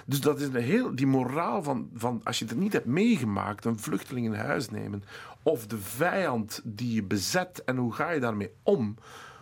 [0.05, 0.95] Dus dat is een heel.
[0.95, 2.21] Die moraal van, van.
[2.23, 5.03] Als je het niet hebt meegemaakt, een vluchteling in huis nemen.
[5.43, 8.95] of de vijand die je bezet en hoe ga je daarmee om.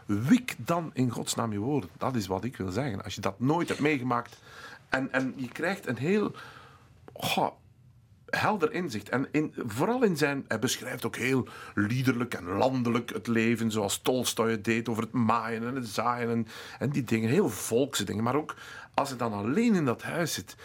[0.06, 1.90] Wik dan in godsnaam je woorden.
[1.98, 3.04] Dat is wat ik wil zeggen.
[3.04, 4.42] Als je dat nooit hebt meegemaakt.
[4.90, 6.36] en, en je krijgt een heel.
[8.26, 9.10] helder inzicht.
[9.10, 10.46] En in, vooral in zijn...
[10.48, 15.12] Hij beschrijft ook heel liederlijk en landelijk het leven, zoals Tolstoy het deed over het
[15.12, 16.48] maaien en het zaaien en,
[16.80, 17.30] en die dingen.
[17.30, 18.24] Heel volkse dingen.
[18.24, 18.56] Maar ook
[18.94, 20.56] als hij dan alleen in dat huis zit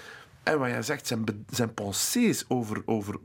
[0.43, 3.19] en wat jij zegt, zijn, zijn pensées over, over,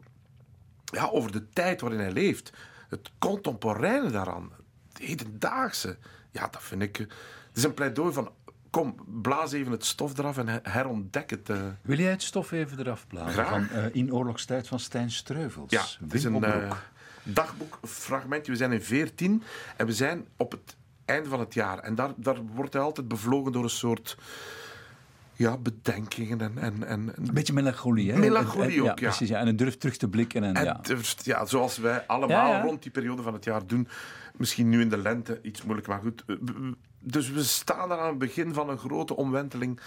[0.85, 2.53] ja, over de tijd waarin hij leeft.
[2.89, 4.51] Het contemporaine daaraan.
[4.93, 5.97] Het hedendaagse.
[6.31, 6.97] Ja, dat vind ik...
[6.97, 7.09] Het
[7.57, 8.31] is een pleidooi van...
[8.69, 11.49] Kom, blaas even het stof eraf en her- herontdek het.
[11.49, 11.61] eh.
[11.81, 13.31] Wil jij het stof even eraf blazen?
[13.33, 13.49] Graag.
[13.49, 15.71] Van, eh, in oorlogstijd van Stijn Streuvels.
[15.71, 16.71] Ja, het is een, eh,
[17.23, 18.51] dagboekfragmentje.
[18.51, 19.43] We zijn in 14
[19.77, 20.75] en we zijn op het
[21.05, 21.79] einde van het jaar.
[21.79, 24.17] En daar, daar wordt hij altijd bevlogen door een soort
[25.41, 26.57] ja, bedenkingen en...
[26.57, 28.19] en, en een beetje melancholie, hè?
[28.19, 29.07] Melancholie ook, ja.
[29.07, 29.39] Precies, ja.
[29.39, 30.43] En een durf terug te blikken.
[30.43, 30.79] En, en ja.
[30.81, 33.87] Durft, ja, zoals wij allemaal rond die periode van het jaar doen.
[34.37, 36.23] Misschien nu in de lente iets moeilijk, maar goed.
[36.27, 36.35] Eh,
[36.99, 39.79] dus we staan er aan het begin van een grote omwenteling.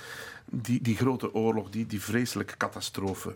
[0.50, 3.34] Die, die grote oorlog, die, die vreselijke catastrofe.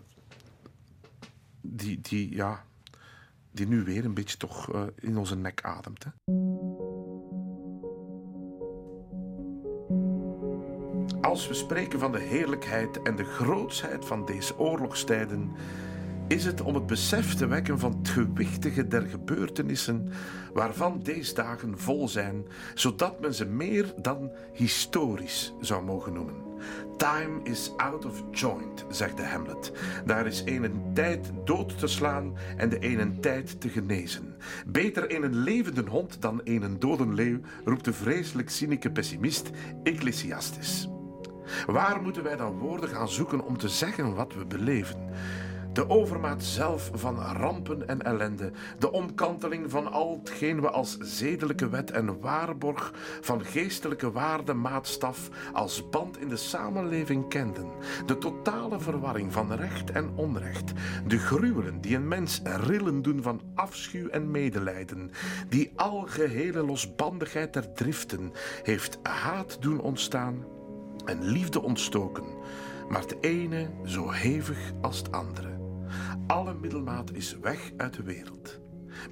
[1.61, 2.65] Die, die, ja,
[3.51, 6.05] die nu weer een beetje toch uh, in onze nek ademt.
[6.05, 6.11] Hè.
[11.39, 15.53] Als we spreken van de heerlijkheid en de grootsheid van deze oorlogstijden,
[16.29, 20.13] is het om het besef te wekken van het gewichtige der gebeurtenissen
[20.53, 26.35] waarvan deze dagen vol zijn, zodat men ze meer dan historisch zou mogen noemen.
[26.97, 29.73] Time is out of joint, zegt de Hamlet.
[30.07, 34.37] Daar is een tijd dood te slaan en de ene tijd te genezen.
[34.67, 39.51] Beter een levende hond dan een dode leeuw, roept de vreselijk cynische pessimist
[39.83, 40.89] Ecclesiastes.
[41.67, 45.09] Waar moeten wij dan woorden gaan zoeken om te zeggen wat we beleven?
[45.79, 51.69] De overmaat zelf van rampen en ellende, de omkanteling van al hetgeen we als zedelijke
[51.69, 57.71] wet en waarborg van geestelijke waarde maatstaf als band in de samenleving kenden,
[58.07, 60.73] de totale verwarring van recht en onrecht,
[61.07, 65.11] de gruwelen die een mens rillen doen van afschuw en medelijden,
[65.49, 68.33] die algehele losbandigheid der driften
[68.63, 70.57] heeft haat doen ontstaan
[71.09, 72.25] en liefde ontstoken,
[72.89, 75.59] maar het ene zo hevig als het andere.
[76.27, 78.61] Alle middelmaat is weg uit de wereld.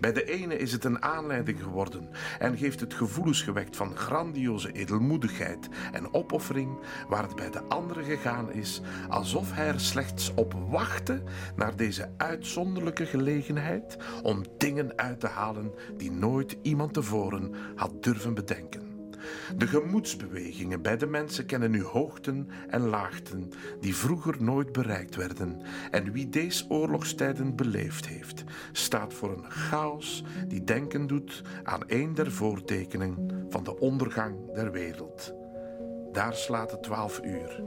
[0.01, 4.73] Bij de ene is het een aanleiding geworden en geeft het gevoelens gewekt van grandioze
[4.73, 6.79] edelmoedigheid en opoffering,
[7.09, 11.23] waar het bij de andere gegaan is alsof hij er slechts op wachtte
[11.57, 18.35] naar deze uitzonderlijke gelegenheid om dingen uit te halen die nooit iemand tevoren had durven
[18.35, 18.86] bedenken.
[19.57, 23.51] De gemoedsbewegingen bij de mensen kennen nu hoogten en laagten
[23.81, 25.61] die vroeger nooit bereikt werden.
[25.91, 32.15] En wie deze oorlogstijden beleefd heeft, staat voor een chaos die denken doet aan een
[32.15, 35.35] der voortekenen van de ondergang der wereld.
[36.13, 37.63] Daar slaat het twaalf uur.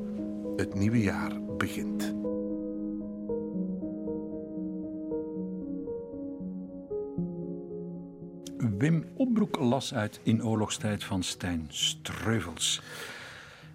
[0.56, 2.14] Het nieuwe jaar begint.
[8.80, 12.82] Wim Opbroek las uit In oorlogstijd van Stijn Streuvels.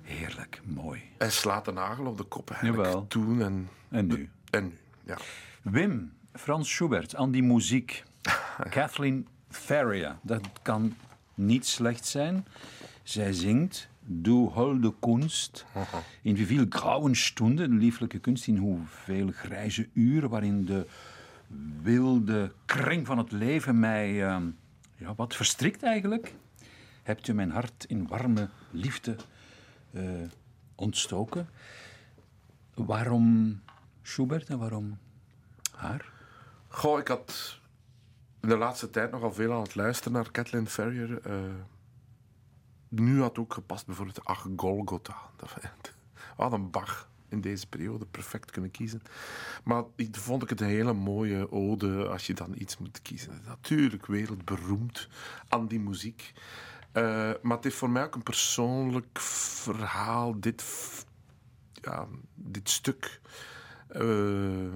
[0.03, 1.03] Heerlijk, mooi.
[1.19, 2.89] Hij slaat de nagel op de kop eigenlijk.
[2.89, 3.07] Jawel.
[3.07, 4.31] Toen en, en nu.
[4.51, 5.19] en nu, ja.
[5.63, 8.03] Wim, Frans Schubert, aan die muziek.
[8.71, 10.97] Kathleen Ferrier, dat kan
[11.35, 12.47] niet slecht zijn.
[13.03, 15.67] Zij zingt Du holde Kunst.
[16.23, 20.87] In hoeveel grauwe stunden, een lieflijke kunst, in hoeveel grijze uren waarin de
[21.83, 24.27] wilde kring van het leven mij...
[24.27, 24.45] Ehm,
[25.05, 26.35] ja, wat verstrikt eigenlijk.
[27.03, 29.17] Hebt u mijn hart in warme liefde
[29.91, 30.29] uh,
[30.75, 31.49] ontstoken?
[32.75, 33.61] Waarom
[34.03, 34.99] Schubert en waarom
[35.75, 36.13] haar?
[36.69, 37.61] Goh, ik had
[38.41, 41.27] in de laatste tijd nogal veel aan het luisteren naar Kathleen Ferrier.
[41.27, 41.55] Uh,
[42.89, 45.17] nu had ook gepast bijvoorbeeld Ach Golgotha.
[46.37, 49.03] Wat een Bach in deze periode perfect kunnen kiezen.
[49.65, 53.41] Maar ik vond ik het een hele mooie ode als je dan iets moet kiezen.
[53.47, 55.09] Natuurlijk wereldberoemd
[55.49, 56.33] aan die muziek.
[56.93, 60.41] Uh, maar het is voor mij ook een persoonlijk verhaal.
[60.41, 60.65] Dit,
[61.73, 63.21] ja, dit stuk
[63.91, 64.75] uh,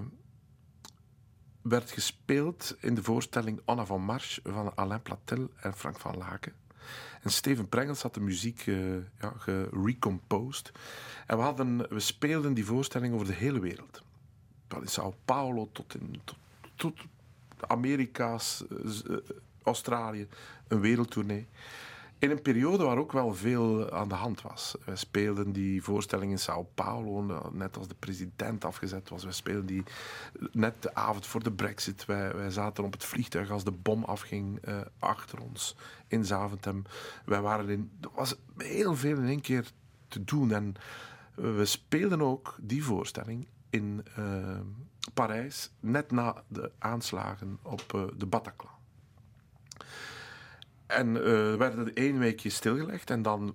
[1.63, 6.53] werd gespeeld in de voorstelling Anna van Marche van Alain Platel en Frank van Laken.
[7.23, 10.73] En Steven Prengels had de muziek uh, ja, gerecomposed.
[11.27, 14.03] En we, hadden, we speelden die voorstelling over de hele wereld.
[14.69, 16.21] Van in Sao Paulo tot, in,
[16.75, 16.99] tot,
[17.67, 19.17] Amerika's, uh,
[19.63, 20.29] Australië,
[20.69, 21.47] een wereldtournee.
[22.19, 24.77] In een periode waar ook wel veel aan de hand was.
[24.85, 29.25] We speelden die voorstelling in Sao Paulo, net als de president afgezet was.
[29.25, 29.83] We speelden die
[30.53, 32.05] net de avond voor de brexit.
[32.05, 36.85] Wij, wij zaten op het vliegtuig als de bom afging uh, achter ons in Zaventem.
[37.25, 37.91] Wij waren in...
[38.01, 39.71] Er was heel veel in één keer
[40.09, 40.53] te doen.
[40.53, 40.75] En
[41.35, 44.61] we speelden ook die voorstelling in uh,
[45.15, 48.78] Parijs, net na de aanslagen op de Bataclan.
[50.89, 53.55] En uh, we werden één weekje stilgelegd en dan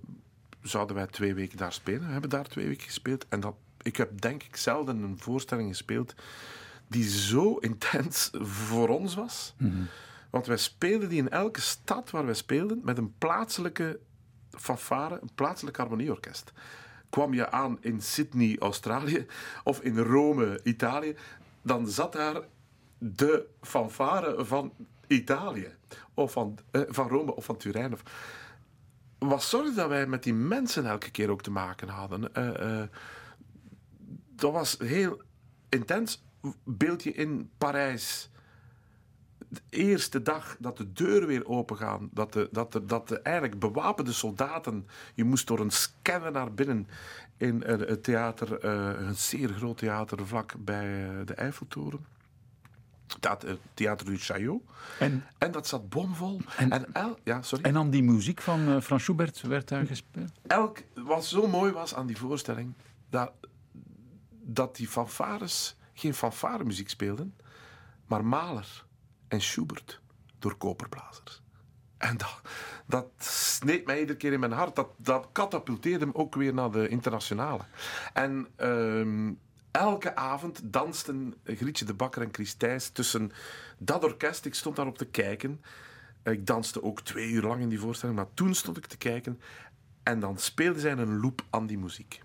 [0.62, 2.06] zouden wij twee weken daar spelen.
[2.06, 3.26] We hebben daar twee weken gespeeld.
[3.30, 6.14] En dat, ik heb denk ik zelden een voorstelling gespeeld
[6.88, 9.54] die zo intens voor ons was.
[9.58, 9.88] Mm -hmm.
[10.30, 14.00] Want wij speelden die in elke stad waar wij speelden met een plaatselijke
[14.50, 16.52] fanfare, een plaatselijk harmonieorkest.
[17.10, 19.26] Kwam je aan in Sydney, Australië
[19.64, 21.16] of in Rome, Italië,
[21.62, 22.42] dan zat daar
[22.98, 24.74] de fanfare van
[25.14, 25.76] Italië,
[26.14, 27.94] of van, eh, van Rome of van Turijn.
[27.94, 28.04] Of,
[29.18, 32.34] wat dat wij met die mensen elke keer ook te maken hadden.
[32.34, 32.88] Eh, eh,
[34.36, 35.22] dat was heel
[35.70, 36.24] intens.
[36.64, 38.30] Beeld je in Parijs.
[39.50, 43.60] De eerste dag dat de deuren weer opengaan, dat de, dat de, dat de eigenlijk
[43.60, 44.88] bewapende soldaten.
[45.14, 46.88] Je moest door een scanner naar binnen
[47.38, 52.06] in het theater, een zeer groot theater vlak bij de Eiffeltoren.
[53.20, 54.62] Het Theater du Chaillot.
[55.00, 56.42] En, En dat zat bomvol.
[56.58, 57.64] En- En, el, ja, sorry.
[57.64, 60.32] en dan die muziek van eh, Frans Schubert werd daar gespeeld.
[60.48, 62.74] elk, wat zo mooi was aan die voorstelling,
[63.10, 63.32] dat,
[64.44, 67.36] dat die fanfares geen fanfaremuziek speelden,
[68.06, 68.86] maar Mahler
[69.28, 70.02] en Schubert
[70.40, 71.42] door koperblazers.
[71.98, 72.42] En dat,
[72.86, 74.76] dat sneed mij iedere keer in mijn hart.
[74.76, 77.64] Dat, dat katapulteerde hem ook weer naar de internationale.
[78.14, 79.32] En ehm,
[79.74, 83.32] elke avond dansten Grietje de Bakker en Chris Thijs tussen
[83.78, 84.46] dat orkest.
[84.46, 85.62] Ik stond daarop te kijken.
[86.24, 89.40] Ik danste ook twee uur lang in die voorstelling, maar toen stond ik te kijken.
[90.04, 92.22] En dan speelden zij een loop aan die muziek.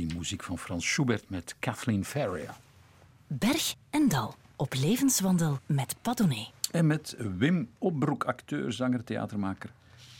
[0.00, 2.50] Wereldberoemde Andy-muziek van Frans Schubert met Kathleen Ferrier.
[3.26, 6.48] Berg en Dal op levenswandel met Padone.
[6.70, 9.70] En met Wim Opbroek, acteur, zanger, theatermaker,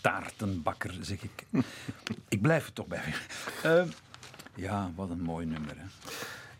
[0.00, 1.46] taartenbakker, zeg ik.
[2.28, 3.14] ik blijf er toch bij.
[3.62, 3.82] Eh,
[4.54, 5.76] ja, wat een mooi nummer.
[5.76, 5.84] Hè.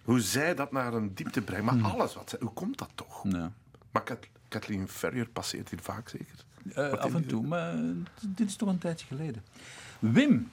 [0.05, 1.65] Hoe zij dat naar een diepte brengt.
[1.65, 2.39] Maar alles wat zij...
[2.43, 3.23] Hoe komt dat toch?
[3.29, 3.53] Ja.
[3.91, 6.45] Maar Kat- Kathleen Ferrier passeert hier vaak zeker.
[6.75, 7.75] Eh, af en die- toe, maar
[8.21, 9.43] dit is toch een tijdje geleden.
[9.99, 10.51] Wim,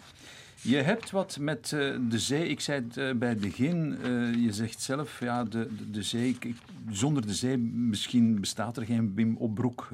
[0.61, 2.47] je hebt wat met eh, de zee.
[2.47, 3.97] Ik zei het eh, bij het begin.
[4.01, 6.29] eh, je zegt zelf, ja, de, de, de zee.
[6.39, 6.55] ik-
[6.89, 9.89] zonder de zee misschien bestaat er geen Wim Opbroek.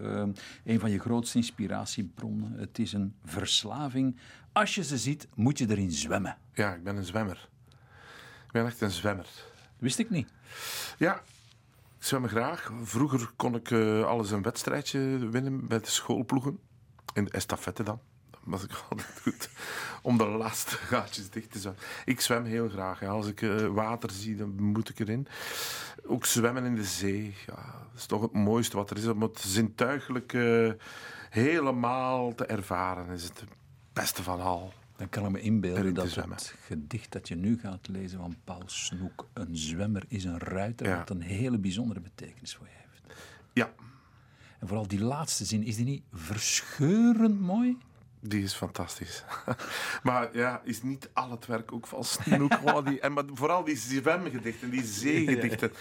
[0.64, 2.54] Een van je grootste inspiratiebronnen.
[2.60, 4.18] Het is een verslaving.
[4.52, 6.38] Als je ze ziet, moet je erin zwemmen.
[6.54, 7.50] Ja, ik ben een zwemmer.
[8.46, 9.26] Ik ben echt een zwemmer.
[9.78, 10.28] Wist ik niet.
[10.98, 12.72] Ja, ik zwem graag.
[12.84, 13.72] Vroeger kon ik
[14.06, 16.60] alles een wedstrijdje winnen bij de schoolploegen.
[17.14, 18.00] In de estafette dan.
[18.44, 19.50] Was ik altijd goed.
[20.02, 21.82] Om de laatste gaatjes dicht te zwemmen.
[22.06, 23.00] Ik zwem heel graag.
[23.00, 23.10] Ja.
[23.10, 25.28] Als ik uh, water zie, dan moet ik erin.
[26.06, 27.36] Ook zwemmen in de zee.
[27.46, 27.56] Ja,
[27.92, 29.08] dat is toch het mooiste wat er is.
[29.08, 30.72] Om het zintuigelijk uh,
[31.30, 33.44] helemaal te ervaren is het
[33.94, 34.74] beste van al.
[34.96, 38.64] Dan kan ik me inbeelden dat het gedicht dat je nu gaat lezen van Paul
[38.66, 40.98] Snoek, Een zwemmer is een ruiter, ja.
[40.98, 43.20] wat een hele bijzondere betekenis voor je heeft.
[43.54, 43.74] Ja.
[44.60, 47.78] En vooral die laatste zin, is die niet verscheurend mooi?
[48.26, 49.24] Die is fantastisch.
[50.04, 52.86] maar ja, is niet al het werk ook van Snoek.
[52.86, 55.72] die, en maar vooral die zwemgedichten, die zeegedichten,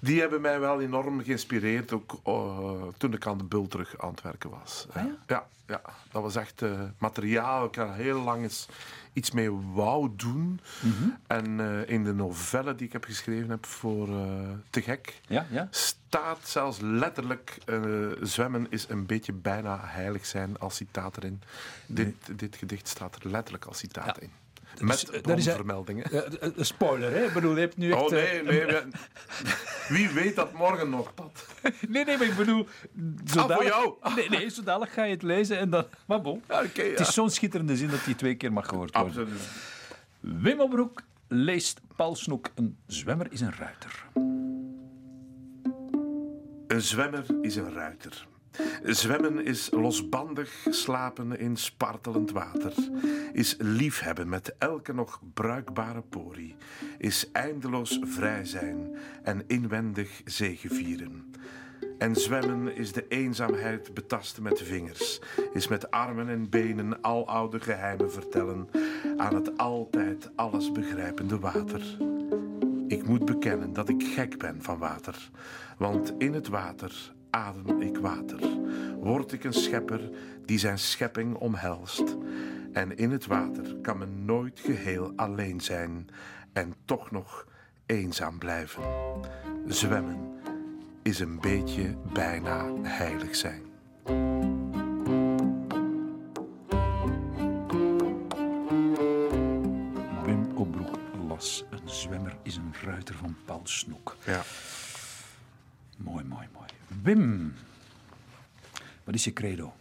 [0.00, 1.92] die hebben mij wel enorm geïnspireerd.
[1.92, 4.86] Ook uh, toen ik aan de Bul terug aan het werken was.
[4.92, 5.16] Ah, ja?
[5.26, 5.46] ja?
[5.66, 7.64] ja, dat was echt uh, materiaal.
[7.64, 8.68] Ik had heel lang eens
[9.12, 10.60] iets mee wou doen.
[10.80, 11.16] Mm -hmm.
[11.26, 14.08] En uh, in de novelle die ik heb geschreven heb voor
[14.70, 15.68] Te Gek, ja, ja.
[15.70, 17.58] staat zelfs letterlijk:
[18.20, 21.42] zwemmen is een beetje bijna heilig zijn als citaat erin.
[21.86, 24.20] Dit, dit gedicht staat er letterlijk als citaat ja.
[24.20, 24.30] in.
[24.78, 26.06] Met dus, bronvermeldingen.
[26.12, 27.24] Uh, een spoiler, hè?
[27.24, 28.02] Ik bedoel, je hebt nu echt...
[28.02, 28.66] Oh, nee, nee.
[28.66, 28.78] Uh,
[29.88, 31.46] wie weet dat morgen nog, Pat?
[31.88, 32.66] nee, nee, maar ik bedoel...
[33.24, 33.94] Zo ah, voor jou?
[34.16, 35.86] Nee, nee, zo dadelijk ga je het lezen en dan...
[36.06, 36.42] Maar bon.
[36.48, 36.90] Ja, okay, ja.
[36.90, 39.22] Het is zo'n schitterende zin dat die twee keer mag gehoord worden.
[39.22, 39.48] Absoluut.
[40.20, 42.50] Wim Opbroek leest Paul Snoek.
[42.54, 44.04] Een zwemmer is een ruiter.
[46.66, 48.26] Een zwemmer is een ruiter.
[48.82, 52.72] Zwemmen is losbandig slapen in spartelend water,
[53.32, 56.56] is liefhebben met elke nog bruikbare porie,
[56.98, 61.34] is eindeloos vrij zijn en inwendig zegevieren.
[61.98, 65.20] En zwemmen is de eenzaamheid betasten met vingers,
[65.52, 68.68] is met armen en benen aloude geheimen vertellen
[69.16, 71.96] aan het altijd alles begrijpende water.
[72.88, 75.30] Ik moet bekennen dat ik gek ben van water,
[75.78, 78.40] want in het water adem ik water.
[78.98, 80.10] Word ik een schepper
[80.44, 82.16] die zijn schepping omhelst.
[82.72, 86.08] En in het water kan men nooit geheel alleen zijn
[86.52, 87.46] en toch nog
[87.86, 88.82] eenzaam blijven.
[89.66, 90.18] Zwemmen
[91.02, 93.69] is een beetje bijna heilig zijn.
[107.02, 107.54] Wim,
[109.04, 109.74] wat is je credo?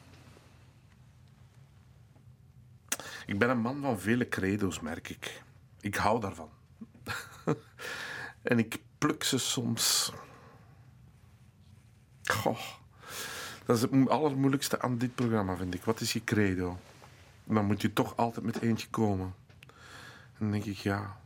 [3.25, 5.41] Ik ben een man van vele credo's, merk ik.
[5.81, 6.49] Ik hou daarvan.
[8.41, 10.13] en ik pluk ze soms.
[12.23, 12.59] Goh.
[13.65, 15.83] Dat is het allermoeilijkste aan dit programma, vind ik.
[15.83, 16.79] Wat is je credo?
[17.43, 19.33] Dan moet je toch altijd met eentje komen.
[19.67, 21.18] En dan denk ik, ja.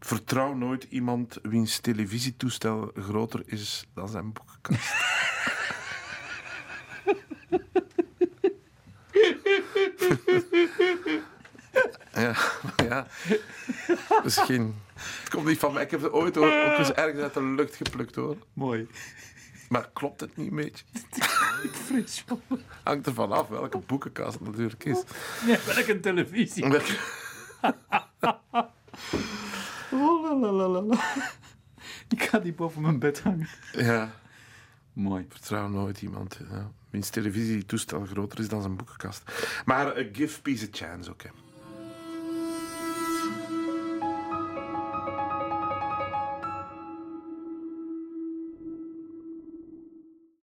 [0.00, 4.94] Vertrouw nooit iemand wiens televisietoestel groter is dan zijn boekenkast.
[12.12, 12.34] ja,
[12.76, 13.06] ja.
[14.22, 14.74] Misschien.
[14.94, 15.82] Het komt niet van mij.
[15.82, 18.36] Ik heb het ooit ook eens ergens uit de lucht geplukt hoor.
[18.52, 18.88] Mooi.
[19.68, 20.84] Maar klopt het niet een beetje?
[22.26, 22.40] Van.
[22.82, 25.02] Hangt ervan af welke boekenkast het natuurlijk is.
[25.46, 26.64] Ja, welke televisie.
[30.34, 30.96] La, la, la, la.
[32.08, 33.48] Ik ga die boven mijn bed hangen.
[33.72, 34.10] Ja.
[34.92, 35.26] Mooi.
[35.28, 36.70] Vertrouw nooit iemand ja.
[36.90, 39.22] wiens televisietoestel groter is dan zijn boekenkast.
[39.64, 41.26] Maar uh, give peace a chance, oké.
[41.26, 41.45] Okay.